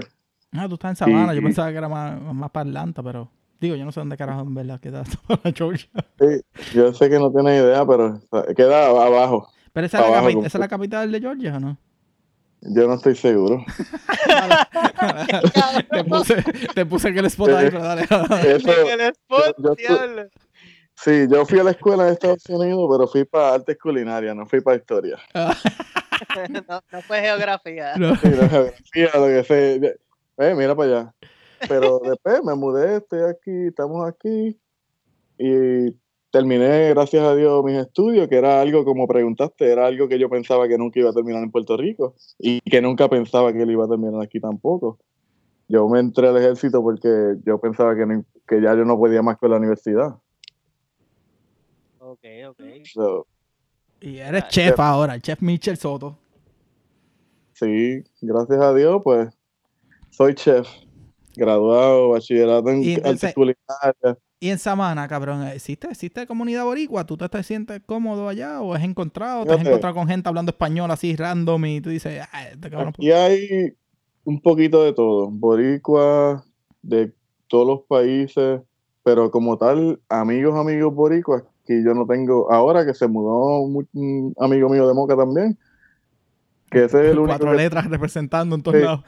[0.52, 3.28] Ah, tú estás en Savannah, yo pensaba que era más, más para Atlanta, pero...
[3.64, 5.04] Digo, yo no sé dónde carajo en verdad queda
[5.42, 5.88] la Georgia.
[6.20, 6.42] Sí,
[6.74, 8.20] yo sé que no tienes idea, pero
[8.54, 9.48] queda abajo.
[9.72, 11.78] ¿Pero esa, es, la, es la capital de Georgia o no?
[12.60, 13.64] Yo no estoy seguro.
[15.90, 18.02] te, puse, te puse que el spot ahí, pero dale.
[18.02, 19.96] Eso, el spot, yo,
[20.96, 24.46] Sí, yo fui a la escuela de Estados Unidos, pero fui para artes culinarias, no
[24.46, 25.16] fui para historia.
[25.34, 27.96] no, no, fue geografía.
[27.96, 28.14] No.
[28.16, 29.96] Sí, no geografía, lo que sé.
[30.36, 31.14] Eh, mira para allá.
[31.68, 34.58] Pero después me mudé, estoy aquí, estamos aquí.
[35.38, 35.90] Y
[36.30, 40.28] terminé, gracias a Dios, mis estudios, que era algo, como preguntaste, era algo que yo
[40.28, 43.70] pensaba que nunca iba a terminar en Puerto Rico y que nunca pensaba que él
[43.70, 44.98] iba a terminar aquí tampoco.
[45.68, 48.04] Yo me entré al ejército porque yo pensaba que,
[48.46, 50.16] que ya yo no podía más con la universidad.
[52.00, 52.60] Ok, ok.
[54.00, 56.18] y eres chef ahora, el chef Mitchell Soto.
[57.52, 59.28] Sí, gracias a Dios, pues
[60.10, 60.68] soy chef
[61.36, 62.96] graduado, bachillerato en y
[64.40, 67.04] Y en Samana, cabrón, ¿existe, ¿existe comunidad boricua?
[67.04, 69.44] ¿Tú te, sientes cómodo allá o has encontrado?
[69.44, 72.90] ¿Te has encontrado con gente hablando español así random y tú dices, ah, este cabrón...
[72.90, 73.74] Aquí hay
[74.24, 76.44] un poquito de todo, boricua,
[76.82, 77.12] de
[77.48, 78.60] todos los países,
[79.02, 84.34] pero como tal, amigos, amigos boricuas, que yo no tengo, ahora que se mudó un
[84.38, 85.58] amigo mío de Moca también,
[86.74, 87.38] que ese es el único...
[87.38, 89.04] Cuatro letras representando en todos lados.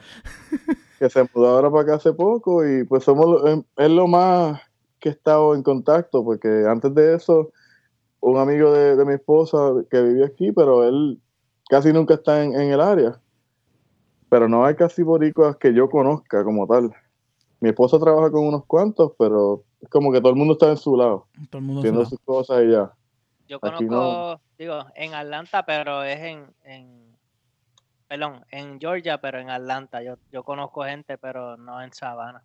[0.97, 4.61] que se mudó ahora para acá hace poco y pues somos em, es lo más
[4.99, 7.51] que he estado en contacto porque antes de eso
[8.19, 9.57] un amigo de, mi esposa
[9.89, 11.21] que vive aquí pero él
[11.69, 13.19] casi nunca está en, el área.
[14.29, 16.91] Pero no hay casi boricuas que yo conozca como tal.
[17.61, 20.77] Mi esposa trabaja con unos cuantos pero es como que todo el mundo está en
[20.77, 22.91] su lado todo el mundo haciendo sus cosas y ya.
[23.47, 27.06] Yo conozco, digo, en Atlanta, pero es en, en,
[28.07, 30.01] perdón, en Georgia, pero en Atlanta.
[30.01, 32.43] Yo, yo conozco gente, pero no en Savannah.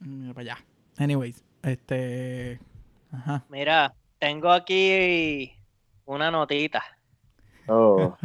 [0.00, 0.64] Mira para allá.
[0.98, 2.60] Anyways, este...
[3.12, 3.44] Ajá.
[3.48, 5.52] Mira, tengo aquí
[6.04, 6.82] una notita.
[7.70, 8.16] Oh.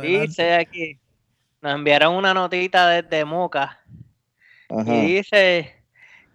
[0.00, 1.00] Dice aquí,
[1.60, 3.80] nos enviaron una notita desde Moca
[4.68, 4.94] Ajá.
[4.94, 5.74] y dice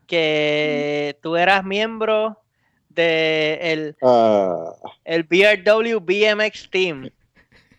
[0.07, 2.37] que tú eras miembro
[2.89, 4.73] de el, Ah,
[5.05, 7.09] el BRW BMX Team.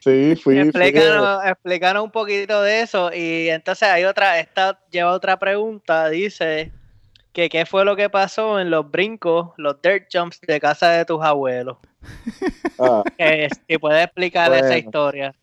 [0.03, 0.59] Sí, fui.
[0.59, 6.73] Explícanos, explícanos un poquito de eso y entonces hay otra, esta lleva otra pregunta, dice
[7.33, 11.05] que qué fue lo que pasó en los brincos, los dirt jumps de casa de
[11.05, 11.79] tus abuelos.
[12.79, 15.35] ah, Que si puedes explicar esa historia.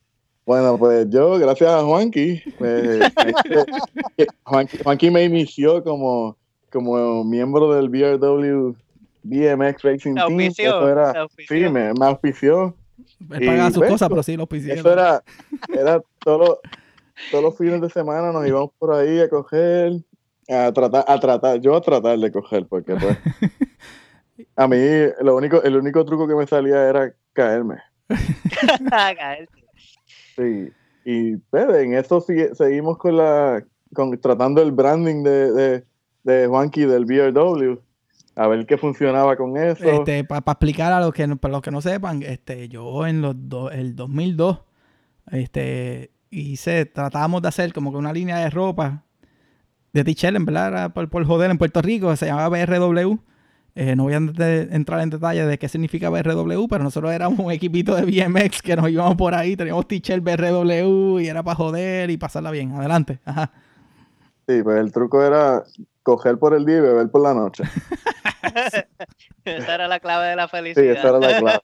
[0.45, 6.37] Bueno, pues yo, gracias a Juanqui, pues, este, Juanqui, Juanqui me inició como,
[6.71, 8.75] como miembro del BRW
[9.23, 10.39] BMX Racing Te Team.
[10.39, 12.75] Eso era, sí, me, me auspició.
[13.31, 14.73] Él pagaba sus pues, cosas, pero sí lo pisé.
[14.73, 15.23] Eso era,
[15.73, 16.57] era todos los-
[17.31, 19.91] todos los fines de semana nos íbamos por ahí a coger,
[20.47, 23.17] a tratar, a tratar, yo a tratar de coger, porque pues,
[24.55, 24.77] a mí
[25.21, 27.75] lo único, el único truco que me salía era caerme.
[30.35, 30.69] Sí,
[31.05, 35.83] y pues, en eso sigue- seguimos con la, con, tratando el branding de, de,
[36.23, 37.77] de Juanqui del BRW,
[38.41, 39.83] a ver qué funcionaba con eso.
[39.83, 43.21] Este, para explicar a los que no, para los que no sepan, este, yo en
[43.21, 44.59] los do- el 2002,
[45.31, 49.03] este, hice, tratábamos de hacer como que una línea de ropa
[49.91, 53.17] de Tichel, en verdad, era por, por joder en Puerto Rico, se llamaba BRW.
[53.75, 57.39] Eh, no voy a de- entrar en detalle de qué significa BRW, pero nosotros éramos
[57.39, 61.55] un equipito de BMX que nos íbamos por ahí, teníamos Tichel BRW y era para
[61.55, 62.71] joder y pasarla bien.
[62.71, 63.19] Adelante.
[63.25, 63.51] Ajá.
[64.47, 65.63] Sí, pues el truco era
[66.09, 67.63] coger por el día y beber por la noche.
[69.45, 70.91] Esa era la clave de la Sí, felicidad.
[70.97, 71.59] esa era la clave.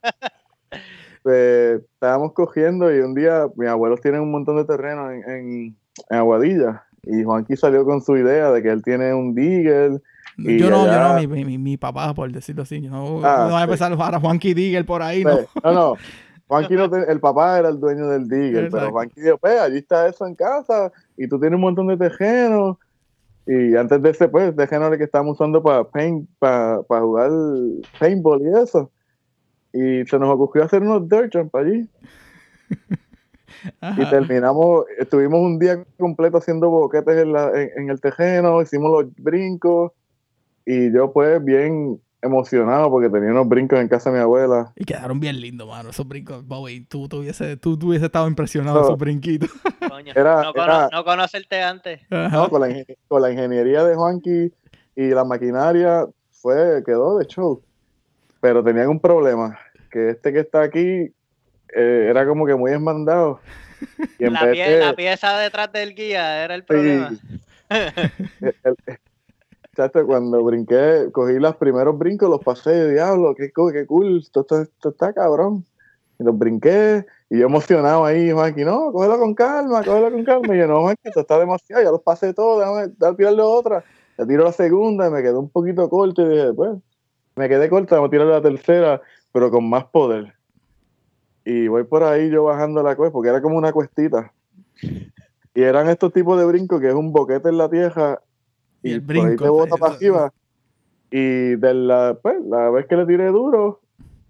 [1.23, 5.77] Pues, estábamos cogiendo y un día mis abuelos tienen un montón de terreno en, en,
[6.09, 10.01] en Aguadilla y Juanqui salió con su idea de que él tiene un digger.
[10.37, 12.81] Y yo no, yo allá- no, mi, mi, mi- mi papá, por decirlo así.
[12.81, 13.63] Yo no, Ah, no voy a sí.
[13.63, 15.31] empezar a jugar a Juanqui Digger por ahí, ¿no?
[15.35, 15.95] Pues, no, no.
[16.47, 18.77] Juanqui no te- el papá era el dueño del digger, Exacto.
[18.77, 21.97] pero Juanqui dijo, pues allí está eso en casa y tú tienes un montón de
[21.97, 22.77] tejenos.
[23.47, 27.29] Y antes de ese, pues, tejenos que estábamos usando para paint, para jugar
[27.99, 28.91] paintball y eso.
[29.73, 31.87] Y se nos ocurrió hacer unos dirt jump allí.
[33.97, 38.91] Y terminamos, estuvimos un día completo haciendo boquetes en, la- en- en el tejeno, hicimos
[38.91, 39.91] los brincos.
[40.65, 44.73] Y yo, pues, bien emocionado porque tenía unos brincos en casa de mi abuela.
[44.75, 46.45] Y quedaron bien lindos, mano, esos brincos.
[46.45, 48.87] Bowie, tú, tú, hubiese, tú, tú hubiese estado impresionado de No.
[48.87, 49.49] esos brinquitos.
[49.89, 52.01] Coño, Era- no, cono- era- no conocerte antes.
[52.09, 54.51] No, con la, con la ingeniería de Juanqui
[54.95, 57.61] y la maquinaria fue, quedó de show.
[58.41, 59.57] Pero tenían un problema,
[59.91, 60.79] que este que está aquí
[61.75, 63.39] eh, era como que muy esmandado.
[64.19, 67.11] Y en La, vez pie- de- la pieza detrás del guía era el problema.
[67.69, 68.97] el- el-
[69.75, 74.61] chacho, cuando brinqué, cogí los primeros brincos, los pasé, diablo, qué, qué cool, esto, está-
[74.63, 75.65] esto está cabrón.
[76.17, 80.55] Y los brinqué, y yo emocionado ahí, Juanqui, no, cógelo con calma, cógelo con calma.
[80.55, 83.83] Y yo, no, Juanqui, esto está demasiado, ya los pasé todos, déjame, déjame tirarle otra.
[84.17, 86.71] Le tiro la segunda, y me quedé un poquito corto, y dije, pues,
[87.35, 89.01] me quedé corta, vamos a tirar la tercera,
[89.33, 90.33] pero con más poder.
[91.43, 94.31] Y voy por ahí yo bajando la cuesta, porque era como una cuestita.
[95.53, 98.21] Y eran estos tipos de brincos que es un boquete en la tierra
[98.85, 100.33] Y y, el por ahí brinco, te bota eso- para arriba.
[101.11, 103.79] Y de la, pues, la vez que le tiré duro,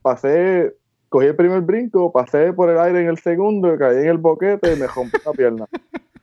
[0.01, 0.75] pasé,
[1.09, 4.73] cogí el primer brinco, pasé por el aire en el segundo, caí en el boquete
[4.73, 5.65] y me rompí la pierna.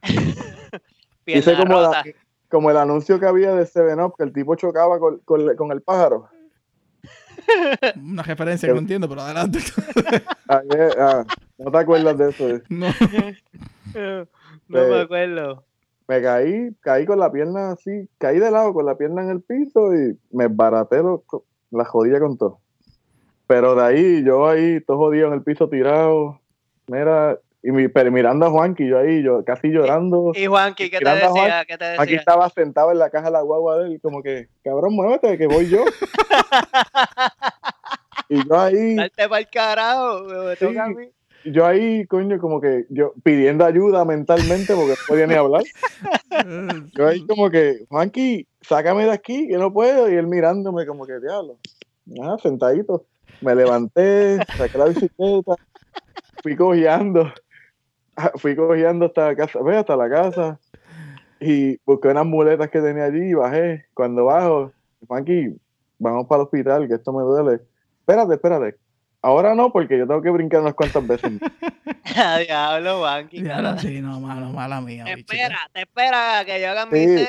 [1.26, 2.04] Hice como, la-
[2.48, 5.72] como el anuncio que había de Seven Up, que el tipo chocaba con, con- con
[5.72, 6.28] el pájaro.
[7.96, 9.58] Una referencia que no entiendo, pero adelante.
[10.48, 11.24] Ah, eh, ah,
[11.58, 12.48] no te acuerdas de eso.
[12.50, 12.62] eh.
[12.68, 12.86] no.
[14.68, 15.64] No me Eh, acuerdo.
[16.08, 19.42] Me caí, caí con la pierna así, caí de lado con la pierna en el
[19.42, 21.24] piso y me baraté lo-
[21.70, 22.58] la jodía con todo.
[23.46, 26.40] Pero de ahí, yo ahí, todo jodido en el piso tirado,
[26.88, 30.32] mira, y mi, pero mirando a Juanqui, yo ahí, yo casi llorando.
[30.34, 31.64] ¿Y Juanqui qué te decía?
[31.66, 32.18] ¿Qué te Aquí decía?
[32.18, 35.46] estaba sentado en la caja de la guagua de él, como que, cabrón, muévete, que
[35.46, 35.84] voy yo.
[38.28, 40.64] y yo ahí, Darte para el carajo, me Sí.
[40.66, 41.08] toca a mí.
[41.44, 45.62] Yo ahí, coño, como que yo pidiendo ayuda mentalmente porque no podía ni hablar.
[46.94, 50.10] Yo ahí como que, Juanqui, sácame de aquí, que no puedo.
[50.10, 51.58] Y él mirándome como que, diablo.
[52.22, 53.04] Ah, sentadito.
[53.40, 55.56] Me levanté, saqué la bicicleta,
[56.42, 57.32] fui cojeando.
[58.16, 60.60] Ah, Fui cojeando hasta la casa, ve, hasta la casa.
[61.40, 63.86] Y busqué unas muletas que tenía allí y bajé.
[63.94, 64.72] Cuando bajo,
[65.08, 65.56] Juanqui,
[65.98, 67.60] vamos para el hospital, que esto me duele.
[68.00, 68.76] espérate, espérate.
[69.22, 71.32] Ahora no, porque yo tengo que brincar unas cuantas veces.
[72.16, 73.42] A diablo, Banqui.
[73.42, 75.04] Ya, sí, no, mala, mala mía.
[75.04, 75.32] Te bicho.
[75.32, 77.26] espera, te espera que yo haga mi Sí.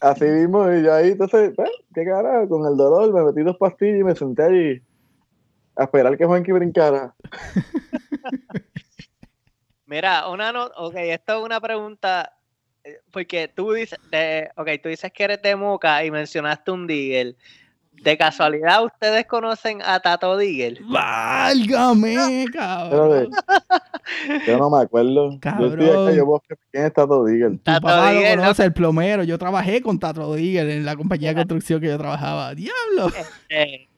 [0.00, 3.56] Así mismo, y yo ahí, entonces, pues, qué cara, con el dolor, me metí dos
[3.56, 4.82] pastillas y me senté allí
[5.76, 7.14] a esperar que Juanqui brincara.
[9.86, 12.36] Mira, una no, ok, esto es una pregunta,
[12.82, 16.86] eh, porque tú dices, de, ok, tú dices que eres de Moca y mencionaste un
[16.86, 17.36] Digger.
[18.04, 20.78] ¿De casualidad ustedes conocen a Tato Digger?
[20.82, 23.30] ¡Válgame, cabrón!
[24.46, 25.30] Yo no me acuerdo.
[25.30, 26.14] Yo estoy acá, Cabrón.
[26.14, 27.52] yo busqué quién está todo Digger.
[27.52, 28.42] Tu Tato papá lo Digger, ¿no?
[28.42, 29.24] conoce, el plomero.
[29.24, 32.54] Yo trabajé con Tato Digger en la compañía de construcción que yo trabajaba.
[32.54, 33.10] ¡Diablo!
[33.48, 33.88] Eh,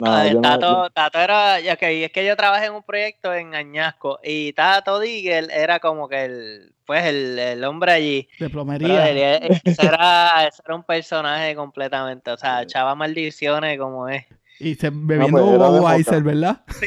[0.00, 3.34] No, Ah, yo no- Tato, Tato era, ok, es que yo trabajé en un proyecto
[3.34, 8.28] en Añasco y Tato Digger era como que el, pues el, el hombre allí.
[8.38, 9.08] De plomería.
[9.08, 14.24] ese era, ese era un personaje completamente, o sea, echaba maldiciones como es.
[14.60, 16.24] Y se, bebiendo pues, de Budweiser, Moca.
[16.34, 16.60] ¿verdad?
[16.80, 16.86] Sí,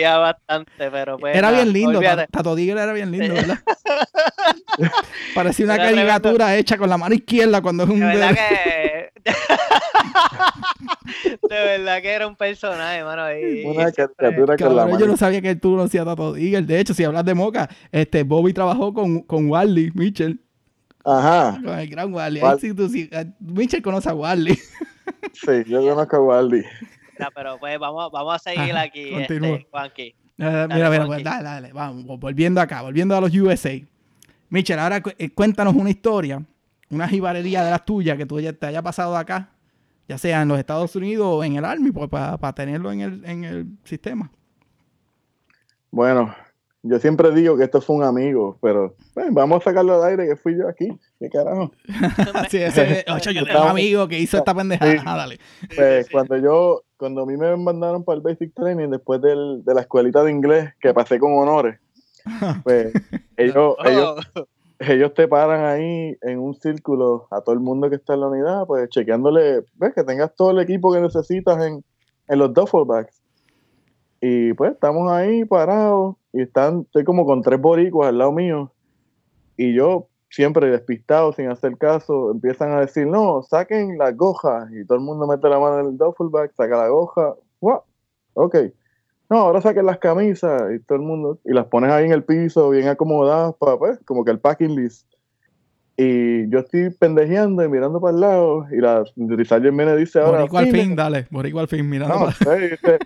[0.00, 1.36] ya bastante, pero pues.
[1.36, 1.98] Era bien lindo.
[1.98, 2.26] olvídate.
[2.30, 3.58] Tato Digger era bien lindo, ¿verdad?
[5.34, 9.12] Parecía una Era caricatura hecha con la mano izquierda cuando es un De verdad que.
[11.48, 13.22] de verdad que era un personaje, mano.
[13.32, 16.64] Y, Una caricatura con la Cabrón, yo no sabía que tú conocías a Tato Digger.
[16.64, 20.40] De hecho, si hablas de Moca, este Bobby trabajó con, con Wally Mitchell.
[21.04, 22.38] Ajá, Con el gran Wally.
[22.38, 24.56] Ahí Wal- sí tú sí- eh, Mitchell conoce a Wally.
[25.32, 26.62] Sí, yo conozco a Waldi.
[27.18, 29.56] Ya, pero pues vamos, vamos a seguir Ajá, aquí, continúa.
[29.56, 30.02] este, Juanqui.
[30.02, 31.06] Eh, mira, mira, Juanqui.
[31.06, 33.70] pues, dale, dale, vamos, volviendo acá, volviendo a los USA.
[34.48, 36.42] Mitchell, ahora cu- eh, cuéntanos una historia,
[36.90, 39.50] una jibarería de las tuyas que tú ya te haya pasado acá,
[40.08, 43.24] ya sea en los Estados Unidos o en el Army, pues para tenerlo en el,
[43.24, 44.30] en el sistema.
[45.90, 46.34] Bueno,
[46.82, 48.96] yo siempre digo que esto fue un amigo, pero
[49.30, 50.88] vamos a sacarlo al aire que fui yo aquí.
[51.20, 51.70] ¿Qué carajo?
[52.34, 54.92] Así ese, ocho, yo tengo un amigo que hizo esta pendejada.
[54.92, 54.98] Sí.
[55.06, 55.38] Ah, dale.
[55.76, 59.74] Pues cuando yo, cuando a mí me mandaron para el Basic Training después del, de
[59.74, 61.78] la escuelita de inglés que pasé con honores,
[62.64, 62.92] pues
[63.36, 64.46] ellos, ellos, Oh,
[64.80, 68.28] ellos te paran ahí en un círculo a todo el mundo que está en la
[68.28, 71.84] unidad, pues chequeándole, ves que tengas todo el equipo que necesitas en,
[72.28, 73.22] en los duffelbacks.
[74.20, 78.72] Y pues estamos ahí parados y están, estoy como con tres boricuas al lado mío
[79.56, 84.84] y yo siempre despistado, sin hacer caso, empiezan a decir, no, saquen las gojas y
[84.86, 87.82] todo el mundo mete la mano en el duffelback, saca la goja, ¡guau!
[88.34, 88.56] ok,
[89.28, 92.24] no, ahora saquen las camisas y todo el mundo, y las pones ahí en el
[92.24, 95.06] piso, bien acomodadas, para, pues, como que el packing list.
[95.96, 100.38] Y yo estoy pendejeando y mirando para el lado, y la Rizal viene dice ahora,
[100.40, 101.26] Boricua al fin, dale.
[101.30, 102.14] Boricua al fin, mirando.
[102.14, 102.98] no, pa- sí, dice,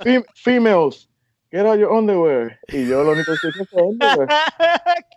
[0.00, 1.08] "Fem- females,
[1.52, 2.58] out your underwear.
[2.68, 4.28] Y yo lo único que hice fue underwear.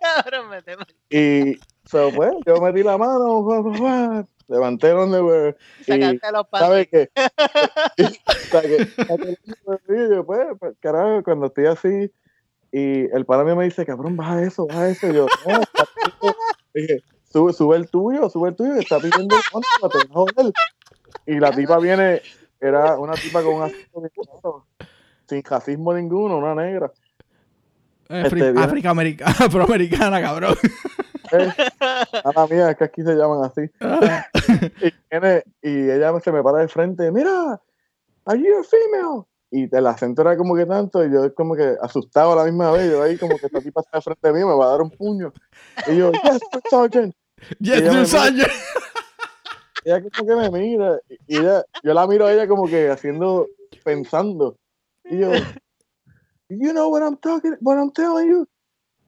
[0.00, 0.84] Cabrón, me temo.
[1.10, 6.46] Y, so, pues, yo metí la mano, fa, fa, fa, levanté el underwear, Sacaste los
[6.52, 7.10] ¿sabes qué?
[8.50, 12.12] Saqué- saqué el vídeo, pues, pues, carajo, cuando estoy así,
[12.70, 15.84] y el pana mío me dice, cabrón, baja eso, baja eso, y yo, no, está
[15.94, 16.36] pidiendo".
[16.74, 20.52] dije, sube, sube el tuyo, sube el tuyo, que está pidiendo el te joder.
[21.26, 22.22] Y la tipa viene,
[22.60, 24.66] era una tipa con un acento bien claro,
[25.28, 26.92] sin racismo ninguno, una negra.
[28.08, 30.54] Eh, este, Afroamericana, afroamericana, cabrón.
[31.32, 31.48] Eh,
[32.24, 33.62] a la mía, es que aquí se llaman así.
[34.86, 37.60] y, viene, y ella se me para de frente, mira,
[38.26, 39.24] are you a female?
[39.50, 42.70] Y el acento era como que tanto, y yo como que asustado a la misma
[42.72, 44.70] vez, yo ahí como que esta tipa está de frente de mí, me va a
[44.70, 45.32] dar un puño.
[45.86, 46.40] Y yo, yes.
[46.70, 47.14] Sergeant.
[47.60, 48.52] Yes, Ella me Sergeant.
[49.84, 53.46] Ella como que me mira, y ella, yo la miro a ella como que haciendo,
[53.84, 54.56] pensando.
[55.12, 55.30] Y yo,
[56.48, 58.48] you know what I'm talking, what I'm telling you?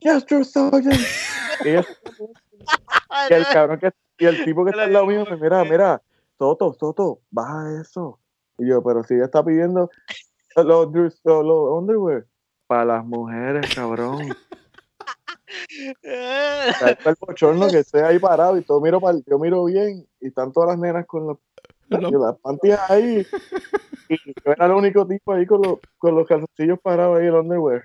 [0.01, 0.45] Yes, Mr.
[0.45, 1.01] Sergeant.
[1.65, 1.71] Y
[3.31, 6.03] Y el cabrón que y el tipo que está al lado mío me mira, mira,
[6.39, 8.21] Soto, Soto, baja eso.
[8.59, 9.89] Y yo, pero si ella está pidiendo
[10.57, 12.27] los, los, los underwear
[12.67, 14.29] para las mujeres, cabrón.
[16.03, 20.27] Está el bochorno que esté ahí parado y todo miro para yo miro bien y
[20.27, 21.39] están todas las nenas con los
[22.21, 23.27] Las panties ahí
[24.09, 27.35] y yo era el único tipo ahí con los, con los calzoncillos parados ahí el
[27.35, 27.85] underwear.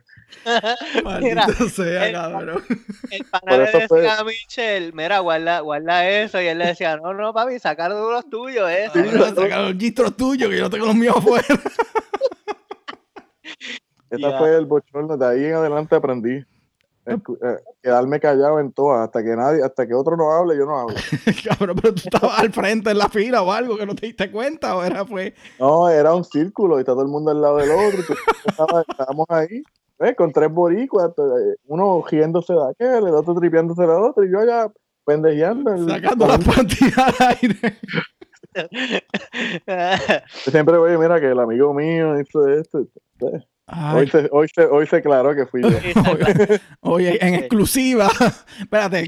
[1.21, 2.63] Mira, sea, el- cabrón.
[3.11, 6.41] El pana le eso decía fue- a Michelle, mira, guarda, guarda eso.
[6.41, 8.89] Y él le decía, no, no, papi, sacar los tuyos, eh.
[8.93, 11.45] Cabrón, saca los gistros tuyos, que yo no tengo los míos afuera.
[14.09, 14.37] Ese Ya.
[14.37, 16.43] fue el bochorno, de ahí en adelante aprendí.
[17.15, 20.79] Eh, quedarme callado en todas, hasta que nadie, hasta que otro no hable, yo no
[20.79, 20.95] hablo.
[21.47, 24.31] cabrón, pero tú estabas al frente en la fila o algo que no te diste
[24.31, 25.33] cuenta, o era fue.
[25.59, 27.99] No, era un círculo y está todo el mundo al lado del otro.
[28.01, 28.13] y tú-
[28.45, 29.61] estaba- estábamos ahí,
[29.99, 30.15] ¿ves?
[30.15, 34.39] con tres boricuas, eh, uno riéndose de aquel, el otro tripeándose del otro, y yo
[34.39, 34.71] allá
[35.05, 35.73] pendejeando.
[35.73, 37.77] el- Sacando las pantillas al aire.
[40.49, 42.79] siempre voy, mira que el amigo mío hizo esto.
[43.93, 45.69] Hoy se, hoy, se, hoy se aclaró que fui yo.
[46.81, 48.09] Oye, en exclusiva.
[48.59, 49.07] Espérate,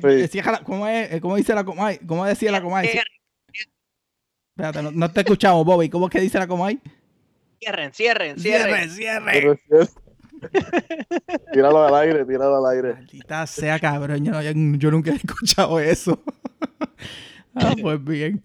[0.64, 2.00] ¿cómo, es, ¿cómo dice la Comay?
[2.00, 2.90] ¿Cómo decía la Comay?
[4.50, 5.90] Espérate, no, no, te escuchamos, Bobby.
[5.90, 6.80] ¿Cómo es que dice la Comay?
[7.60, 8.90] Cierren, cierren, cierren.
[8.90, 9.88] Cierren, cierren.
[11.54, 12.94] tíralo al aire, tíralo al aire.
[12.94, 14.24] Maldita sea, cabrón.
[14.24, 16.22] Yo, yo nunca he escuchado eso.
[17.56, 18.44] ah, pues bien.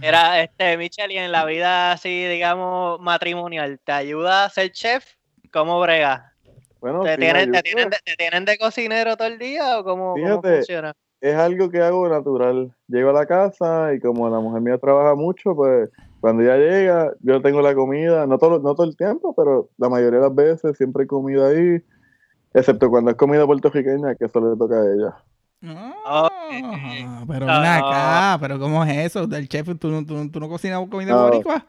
[0.00, 5.15] Era, este, Michelle, y en la vida así, digamos, matrimonial, ¿te ayuda a ser chef?
[5.56, 6.34] ¿Cómo brega?
[6.82, 10.92] Bueno, ¿Te, tienen, te, tienen, de, cocinero todo el día o cómo, funciona?
[11.18, 12.74] Es algo que hago natural.
[12.88, 15.88] Llego a la casa y como la mujer mía trabaja mucho, pues
[16.20, 19.88] cuando ella llega, yo tengo la comida, no todo, no todo el tiempo, pero la
[19.88, 21.82] mayoría de las veces siempre hay comida ahí,
[22.52, 25.16] excepto cuando es comida puertorriqueña, que eso le toca a ella.
[26.04, 29.26] Ah, pero ven acá, pero ¿cómo es eso?
[29.26, 31.64] Del chef, ¿tú, no cocinas comida boricua?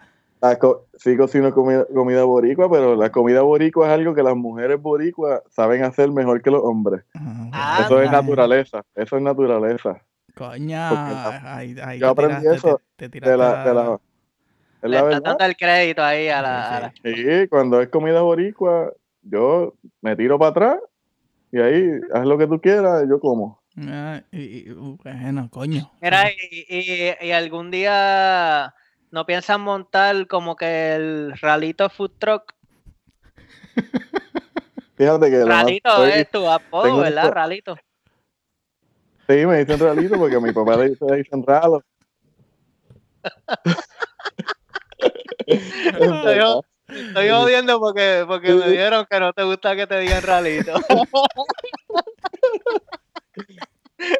[0.98, 5.42] Sí cocino comida, comida boricua, pero la comida boricua es algo que las mujeres boricuas
[5.50, 7.04] saben hacer mejor que los hombres.
[7.14, 10.02] Ah, eso es naturaleza, eso es naturaleza.
[10.36, 11.64] Coña,
[11.96, 14.00] yo aprendí eso de la, de la
[14.84, 20.16] Le está dando el crédito ahí a la, Sí, cuando es comida boricua, yo me
[20.16, 20.78] tiro para atrás
[21.52, 23.60] y ahí haz lo que tú quieras, yo como.
[23.80, 25.92] Ah, y, bueno, coño.
[26.02, 28.74] Mira, y, y, algún día
[29.12, 32.54] no piensan montar como que el ralito food truck.
[34.98, 35.46] Fíjate que.
[35.46, 37.32] Ralito es tu apodo, ¿verdad?
[37.32, 37.78] Ralito.
[39.28, 41.84] Sí, me dicen ralito porque a mi papá le dicen ralo.
[45.48, 50.74] estoy, estoy odiando porque, porque me dijeron que no te gusta que te digan ralito.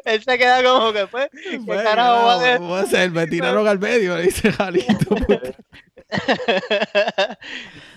[0.04, 2.62] Él se queda como que, pues, ¿qué carajo va a hacer?
[2.62, 3.10] a hacer?
[3.10, 5.14] Me tiraron al medio, le dice Jalito.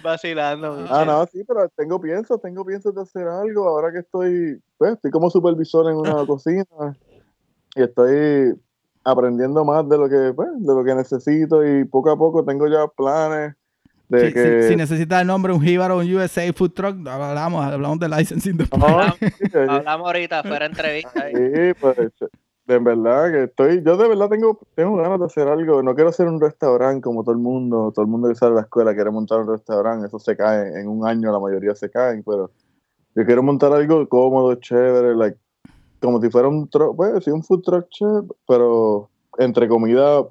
[0.04, 0.86] Vacilando.
[0.90, 4.94] Ah, no, sí, pero tengo pienso, tengo pienso de hacer algo ahora que estoy, pues,
[4.94, 6.66] estoy como supervisor en una cocina
[7.76, 8.60] y estoy
[9.04, 12.68] aprendiendo más de lo que, pues, de lo que necesito y poco a poco tengo
[12.68, 13.56] ya planes
[14.12, 20.08] si, necesitas el nombre, un Jíbaro, un USA Food Truck, hablamos, hablamos de licensing hablamos,
[20.08, 21.28] ahorita, fuera entrevista.
[21.30, 21.98] Sí, pues,
[22.66, 25.82] de verdad que estoy, yo de verdad tengo, tengo ganas de hacer algo.
[25.82, 28.56] No quiero hacer un restaurante como todo el mundo, todo el mundo que sale de
[28.56, 31.90] la escuela quiere montar un restaurante, eso se cae, en un año la mayoría se
[31.90, 32.52] caen, pero
[33.16, 35.38] yo quiero montar algo cómodo, chévere, like,
[36.02, 40.24] como si fuera un truck, pues sí, un food truck chévere, pero entre comida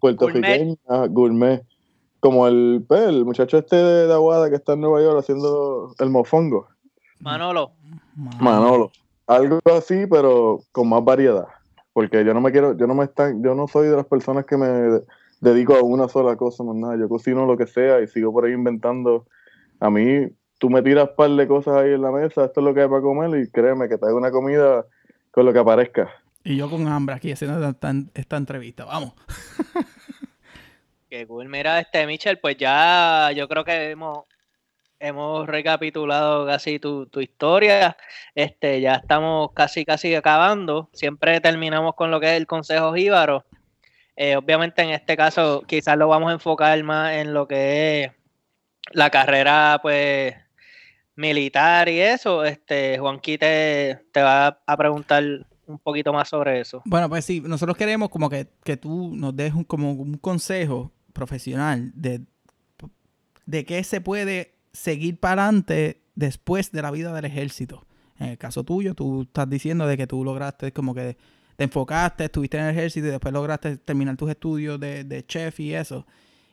[0.00, 1.62] puertorriqueña, gourmet
[2.20, 6.10] como el, pues, el muchacho este de, Aguada que está en Nueva York haciendo el
[6.10, 6.68] mofongo.
[7.18, 7.72] Manolo.
[8.40, 8.92] Manolo.
[9.26, 11.46] Algo así, pero con más variedad.
[11.92, 14.44] Porque yo no me quiero, yo no me están, yo no soy de las personas
[14.44, 15.00] que me
[15.40, 16.96] dedico a una sola cosa, más nada.
[16.96, 19.26] Yo cocino lo que sea y sigo por ahí inventando.
[19.80, 22.64] A mí, tú me tiras un par de cosas ahí en la mesa, esto es
[22.64, 24.84] lo que hay para comer y créeme que te hago una comida
[25.30, 26.10] con lo que aparezca.
[26.44, 29.14] Y yo con hambre aquí haciendo esta, esta entrevista, vamos.
[31.10, 31.48] Qué cool.
[31.48, 34.26] Mira, este, Michel, pues ya yo creo que hemos,
[35.00, 37.96] hemos recapitulado casi tu, historia.
[38.36, 40.88] Este, ya estamos casi, casi acabando.
[40.92, 43.44] Siempre terminamos con lo que es el Consejo Jíbaro.
[44.14, 48.12] Eh, obviamente en este caso quizás lo vamos a enfocar más en lo que es
[48.92, 50.36] la carrera, pues,
[51.16, 52.44] militar y eso.
[52.44, 55.24] Este, Juanqui te, va a preguntar
[55.66, 56.82] un poquito más sobre eso.
[56.84, 61.92] Bueno, pues sí, nosotros queremos como que, que tú nos des como un consejo profesional
[61.94, 62.22] de,
[63.44, 67.86] de qué se puede seguir para adelante después de la vida del ejército.
[68.18, 71.16] En el caso tuyo, tú estás diciendo de que tú lograste como que
[71.56, 75.74] te enfocaste, estuviste en el ejército y después lograste terminar tus estudios de, chef y
[75.74, 76.06] eso.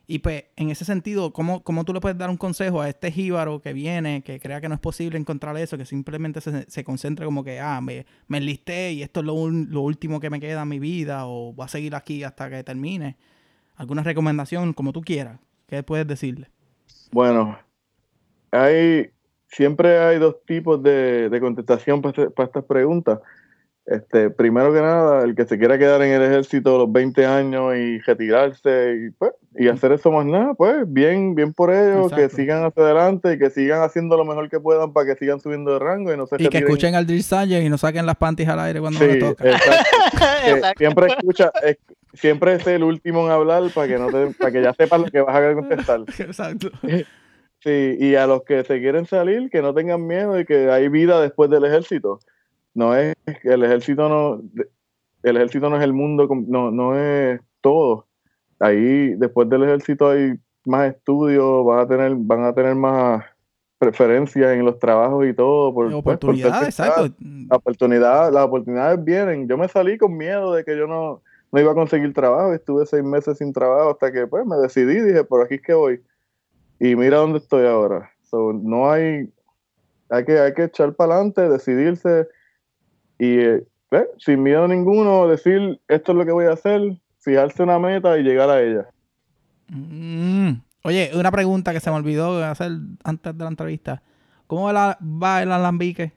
[0.06, 3.10] Y pues, en ese sentido, ¿cómo, ¿cómo, tú le puedes dar un consejo a este
[3.12, 6.84] jíbaro que viene, que crea que no es posible encontrar eso, que simplemente se, se
[6.84, 10.40] concentra como que, ah, me, me enlisté y esto es lo, lo, último que me
[10.40, 13.18] queda en mi vida, o voy a seguir aquí hasta que termine?
[13.78, 15.40] Alguna recomendación, como tú quieras.
[15.68, 16.50] ¿Qué puedes decirle?
[17.12, 17.58] Bueno,
[18.52, 19.12] hay
[19.50, 23.20] siempre hay dos tipos de, contestación para, estas preguntas.
[23.86, 27.26] Este, primero que nada, el que se quiera quedar en el ejército a los 20
[27.26, 32.12] años y retirarse y, pues, y hacer eso más nada, pues bien, bien por ellos,
[32.12, 35.40] que sigan hacia adelante y que sigan haciendo lo mejor que puedan para que sigan
[35.40, 38.06] subiendo de rango y no se Y que escuchen al Drill Sánchez y no saquen
[38.06, 39.46] las panties al aire cuando les toca.
[40.78, 41.52] siempre escucha,
[42.18, 44.08] siempre es el último en hablar para que no
[44.38, 46.02] para que ya sepas lo que vas a contestar.
[46.20, 46.70] Exacto.
[47.60, 50.90] Sí, y a los que se quieren salir, que no tengan miedo de que hay
[50.90, 52.20] vida después del ejército.
[52.74, 54.42] No es el ejército no
[55.24, 58.08] el ejército no es el mundo, no, no es todo.
[58.60, 60.34] ahí después del ejército hay
[60.66, 63.24] más estudios, van a tener, van a tener más
[63.78, 65.74] preferencias en los trabajos y todo.
[65.74, 67.14] Por, pues, oportunidades, exacto.
[67.50, 69.48] La oportunidad, las oportunidades vienen.
[69.48, 71.22] Yo me salí con miedo de que yo no,
[71.52, 72.54] no iba a conseguir trabajo.
[72.54, 75.74] Estuve seis meses sin trabajo hasta que pues me decidí, dije, por aquí es que
[75.74, 76.02] voy.
[76.80, 78.12] Y mira dónde estoy ahora.
[78.32, 79.30] no hay,
[80.10, 82.28] hay que, hay que echar para adelante, decidirse
[83.20, 83.64] y eh,
[84.20, 88.24] sin miedo ninguno, decir esto es lo que voy a hacer, fijarse una meta y
[88.24, 88.88] llegar a ella.
[89.70, 90.62] Mm.
[90.84, 92.72] Oye, una pregunta que se me olvidó hacer
[93.04, 94.02] antes de la entrevista.
[94.46, 96.14] ¿Cómo va, el alambique?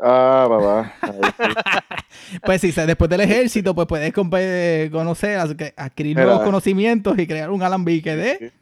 [0.00, 0.94] Ah, papá.
[2.44, 4.12] pues sí, después del ejército, pues puedes
[4.90, 5.38] conocer,
[5.76, 8.52] adquirir nuevos conocimientos y crear un alambique de...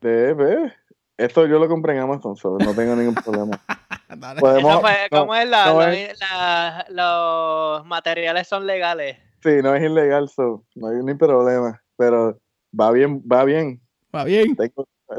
[0.00, 0.72] De, de,
[1.18, 3.60] esto yo lo compré en Amazon, no tengo ningún problema.
[5.10, 9.18] ¿Cómo es la, los materiales son legales?
[9.42, 11.82] Sí, no es ilegal, so, no hay ni problema.
[11.96, 12.38] Pero
[12.78, 13.80] va bien, va bien.
[14.14, 14.56] Va bien.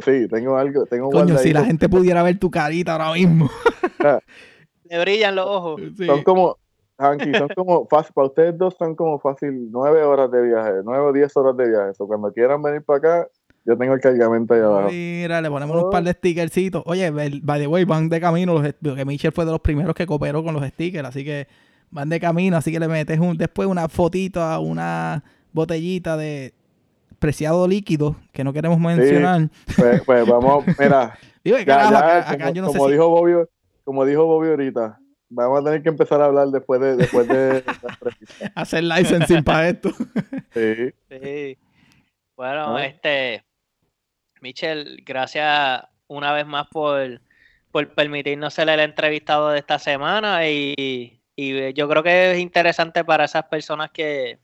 [0.04, 3.50] sí, tengo algo, tengo Coño, si la gente pudiera ver tu carita ahora mismo.
[4.04, 4.20] Ah.
[4.86, 5.80] Le brillan los ojos.
[6.08, 6.58] Son como,
[7.02, 11.04] Hanky, son como fácil, para ustedes dos son como fácil nueve horas de viaje, nueve
[11.06, 11.94] o diez horas de viaje.
[11.96, 13.28] So, cuando quieran venir para acá,
[13.66, 14.90] yo tengo el cargamento ahí abajo.
[14.90, 16.84] Mira, le ponemos un par de stickercitos.
[16.86, 18.54] Oye, by the way, van de camino.
[18.60, 21.48] Los, que Michelle fue de los primeros que cooperó con los stickers, así que
[21.92, 22.58] van de camino.
[22.58, 25.24] Así que le metes un, después una fotito a una
[25.54, 26.54] botellita de
[27.20, 29.50] preciado líquido que no queremos mencionar.
[29.78, 31.14] pues, pues, vamos, mira.
[31.44, 31.58] Digo,
[32.68, 33.34] como, dijo Bobby,
[33.84, 35.00] como dijo Bobby ahorita,
[35.32, 37.64] vamos a tener que empezar a hablar después de, después de
[38.56, 39.90] hacer licensing para esto.
[40.54, 40.94] sí.
[41.10, 41.58] Sí.
[42.36, 42.86] Bueno, ah.
[42.86, 43.44] este
[44.42, 47.22] Michelle, gracias una vez más por,
[47.72, 53.26] por permitirnos ser el entrevistado de esta semana y, yo creo que es interesante para
[53.26, 54.38] esas personas que,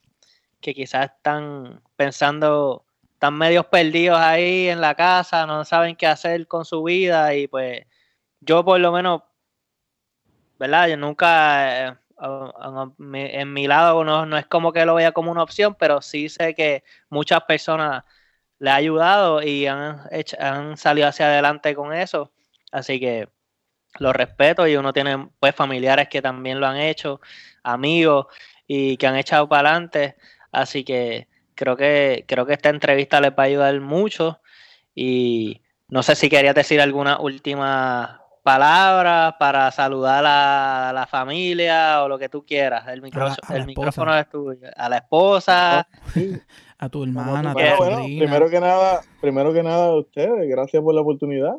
[0.61, 6.65] quizás están pensando, están medios perdidos ahí en la casa, no saben qué hacer con
[6.65, 7.85] su vida y pues
[8.39, 9.21] yo por lo menos,
[10.59, 10.87] ¿verdad?
[10.87, 11.95] Yo nunca, eh,
[13.13, 16.29] en mi lado no, no es como que lo vea como una opción, pero sí
[16.29, 18.03] sé que muchas personas
[18.59, 20.01] le ha ayudado y han,
[20.39, 22.31] han salido hacia adelante con eso.
[22.71, 23.29] Así que
[23.99, 27.21] lo respeto y uno tiene pues familiares que también lo han hecho,
[27.63, 28.27] amigos
[28.67, 30.15] y que han echado para adelante.
[30.51, 34.41] Así que creo que creo que esta entrevista les va a ayudar mucho
[34.95, 42.07] y no sé si querías decir alguna última palabra para saludar a la familia o
[42.07, 42.87] lo que tú quieras.
[42.87, 43.03] El,
[43.49, 44.69] el micrófono es tuyo.
[44.77, 45.85] A la esposa.
[46.79, 50.81] a tu hermana, a tu bueno, primero que nada, primero que nada a ustedes, gracias
[50.81, 51.55] por la oportunidad.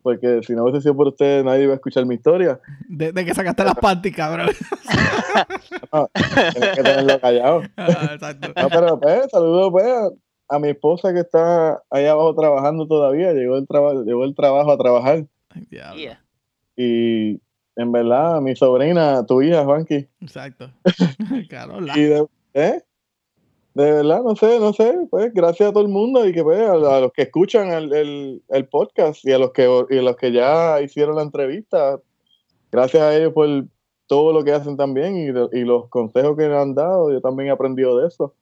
[0.00, 2.58] Porque si no hubiese sido por ustedes, nadie iba a escuchar mi historia.
[2.88, 4.48] De, que sacaste las panty, cabrón.
[5.92, 6.08] no,
[6.52, 7.62] tienes que tenerlo callado.
[7.76, 8.48] Ah, exacto.
[8.56, 9.86] No, pero pues, saludos pues,
[10.48, 13.32] a, mi esposa que está ahí abajo trabajando todavía.
[13.32, 15.26] Llegó el, trabajo llegó el trabajo a trabajar.
[16.76, 17.40] Y
[17.76, 20.08] en verdad, mi sobrina, tu hija, Juanqui.
[20.20, 20.70] Exacto.
[21.48, 21.94] Carola.
[21.96, 22.02] y
[22.54, 22.82] ¿eh?
[23.74, 26.60] de verdad, no sé, no sé, pues gracias a todo el mundo y que pues,
[26.60, 30.80] a, los que escuchan el, podcast y a los que y a los que ya
[30.80, 32.00] hicieron la entrevista,
[32.70, 33.48] gracias a ellos por
[34.06, 37.48] todo lo que hacen también y, y los consejos que me han dado, yo también
[37.48, 38.34] he aprendido de eso.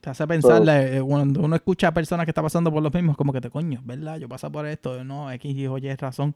[0.00, 3.16] Te hace pensar, eh, cuando uno escucha a personas que están pasando por los mismos,
[3.16, 4.18] como que te coño, ¿verdad?
[4.18, 6.34] Yo paso por esto, no, X y Y es razón.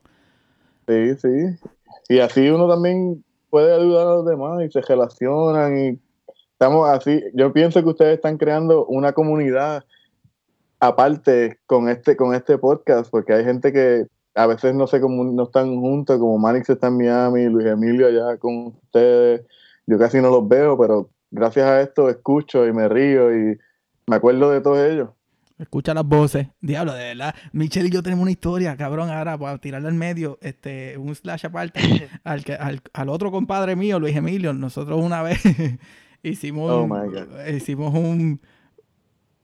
[0.89, 1.29] Sí, sí.
[2.09, 5.99] Y así uno también puede ayudar a los demás y se relacionan y
[6.53, 9.85] estamos así, yo pienso que ustedes están creando una comunidad
[10.81, 15.25] aparte con este, con este podcast, porque hay gente que a veces no sé cómo
[15.25, 19.43] no están juntos, como Manix está en Miami, Luis Emilio allá con ustedes,
[19.87, 23.59] yo casi no los veo, pero gracias a esto escucho y me río y
[24.07, 25.09] me acuerdo de todos ellos.
[25.59, 26.49] Escucha las voces.
[26.61, 27.35] Diablo, de verdad.
[27.53, 31.47] Michelle y yo tenemos una historia, cabrón, ahora para tirarle al medio, este, un slash
[31.47, 32.09] aparte.
[32.25, 35.41] al, que, al, al otro compadre mío, Luis Emilio, nosotros una vez
[36.23, 36.89] hicimos, oh
[37.49, 38.41] hicimos un,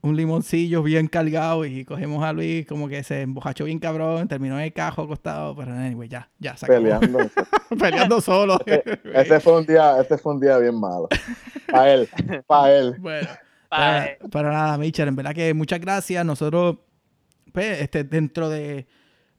[0.00, 4.56] un limoncillo bien cargado y cogimos a Luis como que se embojachó bien cabrón, terminó
[4.58, 6.74] en el cajo acostado, pero anyway, ya, ya sacó.
[6.74, 7.18] Peleando.
[7.78, 8.58] Peleando solo.
[9.14, 11.08] Ese, fue un día, este fue un día bien malo.
[11.70, 12.08] Para él,
[12.46, 12.96] para él.
[13.00, 13.28] Bueno,
[13.68, 16.24] para, para, nada, Mitchell, en verdad que muchas gracias.
[16.24, 16.78] Nosotros,
[17.52, 18.86] pues, este, dentro de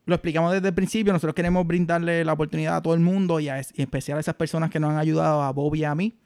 [0.05, 3.49] lo explicamos desde el principio, nosotros queremos brindarle la oportunidad a todo el mundo y,
[3.49, 5.95] a, y en especial a esas personas que nos han ayudado, a Bobby y a
[5.95, 6.17] mí,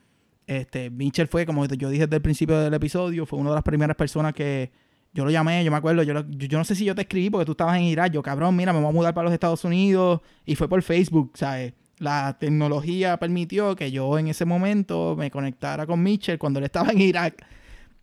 [0.47, 3.63] este, Mitchell fue, como yo dije desde el principio del episodio, fue una de las
[3.63, 4.71] primeras personas que
[5.13, 7.45] yo lo llamé, yo me acuerdo, yo, yo, no sé si yo te escribí porque
[7.45, 10.21] tú estabas en Irak, yo cabrón, mira, me voy a mudar para los Estados Unidos
[10.45, 11.73] y fue por Facebook, ¿sabes?
[11.99, 16.91] La tecnología permitió que yo en ese momento me conectara con Mitchell cuando él estaba
[16.91, 17.45] en Irak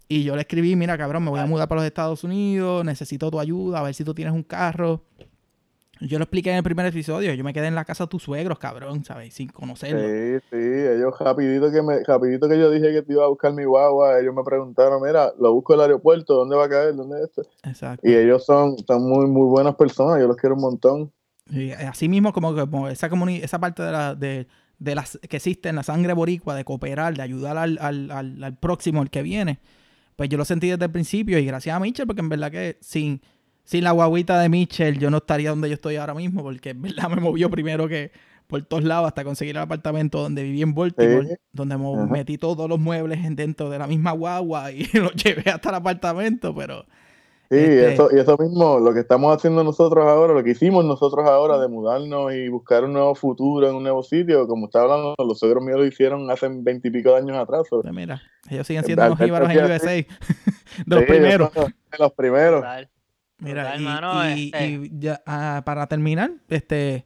[0.09, 3.31] Y yo le escribí, mira, cabrón, me voy a mudar para los Estados Unidos, necesito
[3.31, 5.05] tu ayuda, a ver si tú tienes un carro.
[6.01, 8.23] Yo lo expliqué en el primer episodio, yo me quedé en la casa de tus
[8.23, 9.35] suegros, cabrón, ¿sabes?
[9.35, 10.01] Sin conocerlo.
[10.01, 13.53] Sí, sí, ellos rapidito que, me, rapidito que yo dije que te iba a buscar
[13.53, 16.97] mi guagua, ellos me preguntaron, mira, lo busco el aeropuerto, ¿dónde va a caer?
[16.97, 17.43] ¿Dónde es esto?
[17.65, 18.09] Exacto.
[18.09, 21.13] Y ellos son, son muy, muy buenas personas, yo los quiero un montón.
[21.51, 23.11] Y así mismo como, como esa,
[23.43, 24.47] esa parte de, la, de,
[24.79, 28.57] de las que existe en la sangre boricua, de cooperar, de ayudar al, al, al,
[28.57, 29.59] próximo, el que viene,
[30.17, 32.79] pues yo lo sentí desde el principio y gracias a Mitchell, porque en verdad que
[32.81, 33.21] sin,
[33.71, 36.83] sin la guaguita de Mitchell yo no estaría donde yo estoy ahora mismo, porque en
[36.83, 38.11] verdad me movió primero que
[38.49, 41.79] por todos lados hasta conseguir el apartamento donde viví en Baltimore, donde
[42.11, 46.53] metí todos los muebles dentro de la misma guagua y los llevé hasta el apartamento,
[46.53, 46.85] pero
[47.49, 50.85] Sí, este eso, y eso mismo, lo que estamos haciendo nosotros ahora, lo que hicimos
[50.85, 54.83] nosotros ahora de mudarnos y buscar un nuevo futuro en un nuevo sitio, como está
[54.83, 57.67] hablando, los suegros míos lo hicieron hace veintipico de años atrás.
[57.69, 60.07] Pues mira, ellos siguen siendo los íbaros en USA, de
[60.87, 61.53] los primeros.
[61.55, 62.65] De los primeros.
[63.41, 63.77] Mira,
[64.37, 67.05] y, este ya, ah, para terminar, este,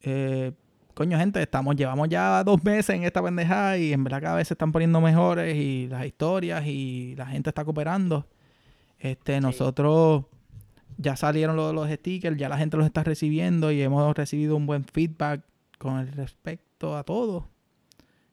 [0.00, 0.52] eh,
[0.94, 4.48] coño gente, estamos, llevamos ya dos meses en esta pendejada y en verdad cada vez
[4.48, 8.28] se están poniendo mejores y las historias y la gente está cooperando.
[8.98, 10.24] Este, nosotros
[10.96, 14.66] ya salieron los, los stickers, ya la gente los está recibiendo y hemos recibido un
[14.66, 15.42] buen feedback
[15.78, 17.48] con el respecto a todo.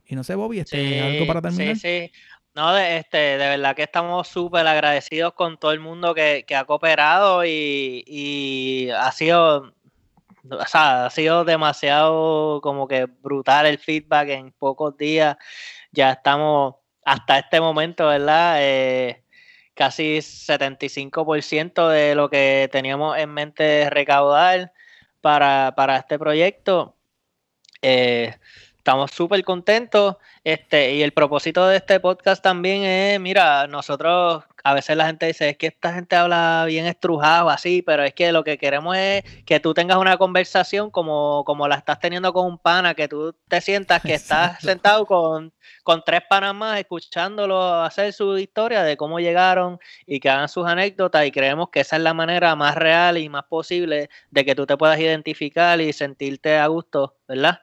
[0.06, 1.76] Y no sé, Bobby, este, algo para terminar.
[1.76, 2.12] Sí, sí.
[2.56, 6.66] No, de, este, de verdad que estamos súper agradecidos con todo el mundo que, ha
[6.66, 9.74] cooperado y, y, ha sido,
[10.50, 15.38] o sea, ha sido demasiado como que brutal el feedback en pocos días.
[15.92, 16.76] Ya estamos
[17.06, 18.58] hasta este momento, ¿verdad?
[18.60, 19.24] Eh,
[19.74, 24.74] casi 75% de lo que teníamos en mente recaudar
[25.22, 26.96] para, este proyecto.
[27.82, 28.36] Eh,
[28.84, 30.18] estamos súper contentos.
[30.44, 35.26] Este, y el propósito de este podcast también es, mira, nosotros, a veces la gente
[35.28, 38.98] dice, es que esta gente habla bien estrujado, así, pero es que lo que queremos
[38.98, 43.08] es que tú tengas una conversación como, como la estás teniendo con un pana, que
[43.08, 45.54] tú te sientas que estás sentado con,
[45.84, 50.68] con tres panas más, escuchándolo hacer su historia de cómo llegaron y que hagan sus
[50.68, 54.56] anécdotas, y creemos que esa es la manera más real y más posible de que
[54.56, 57.62] tú te puedas identificar y sentirte a gusto, ¿verdad?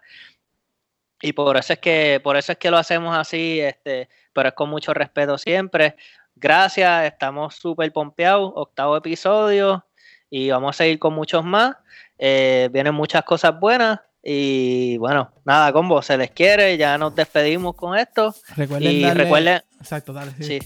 [1.23, 4.55] Y por eso es que, por eso es que lo hacemos así, este, pero es
[4.55, 5.97] con mucho respeto siempre.
[6.35, 9.85] Gracias, estamos súper pompeados, octavo episodio,
[10.31, 11.77] y vamos a seguir con muchos más.
[12.18, 14.01] Eh, vienen muchas cosas buenas.
[14.23, 18.35] Y bueno, nada, combo, se les quiere, ya nos despedimos con esto.
[18.57, 19.62] Recuerden y recuerden.
[19.79, 20.33] Exacto, dale.
[20.41, 20.59] Sí.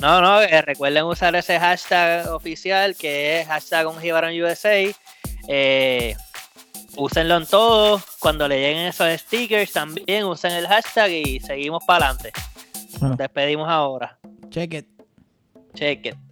[0.00, 4.94] No, no, eh, recuerden usar ese hashtag oficial que es hashtag USA.
[5.48, 6.14] Eh,
[6.96, 8.00] úsenlo en todo.
[8.18, 12.32] Cuando le lleguen esos stickers, también usen el hashtag y seguimos para adelante.
[13.16, 14.18] Despedimos ahora.
[14.50, 14.86] Check it.
[15.74, 16.23] Check it.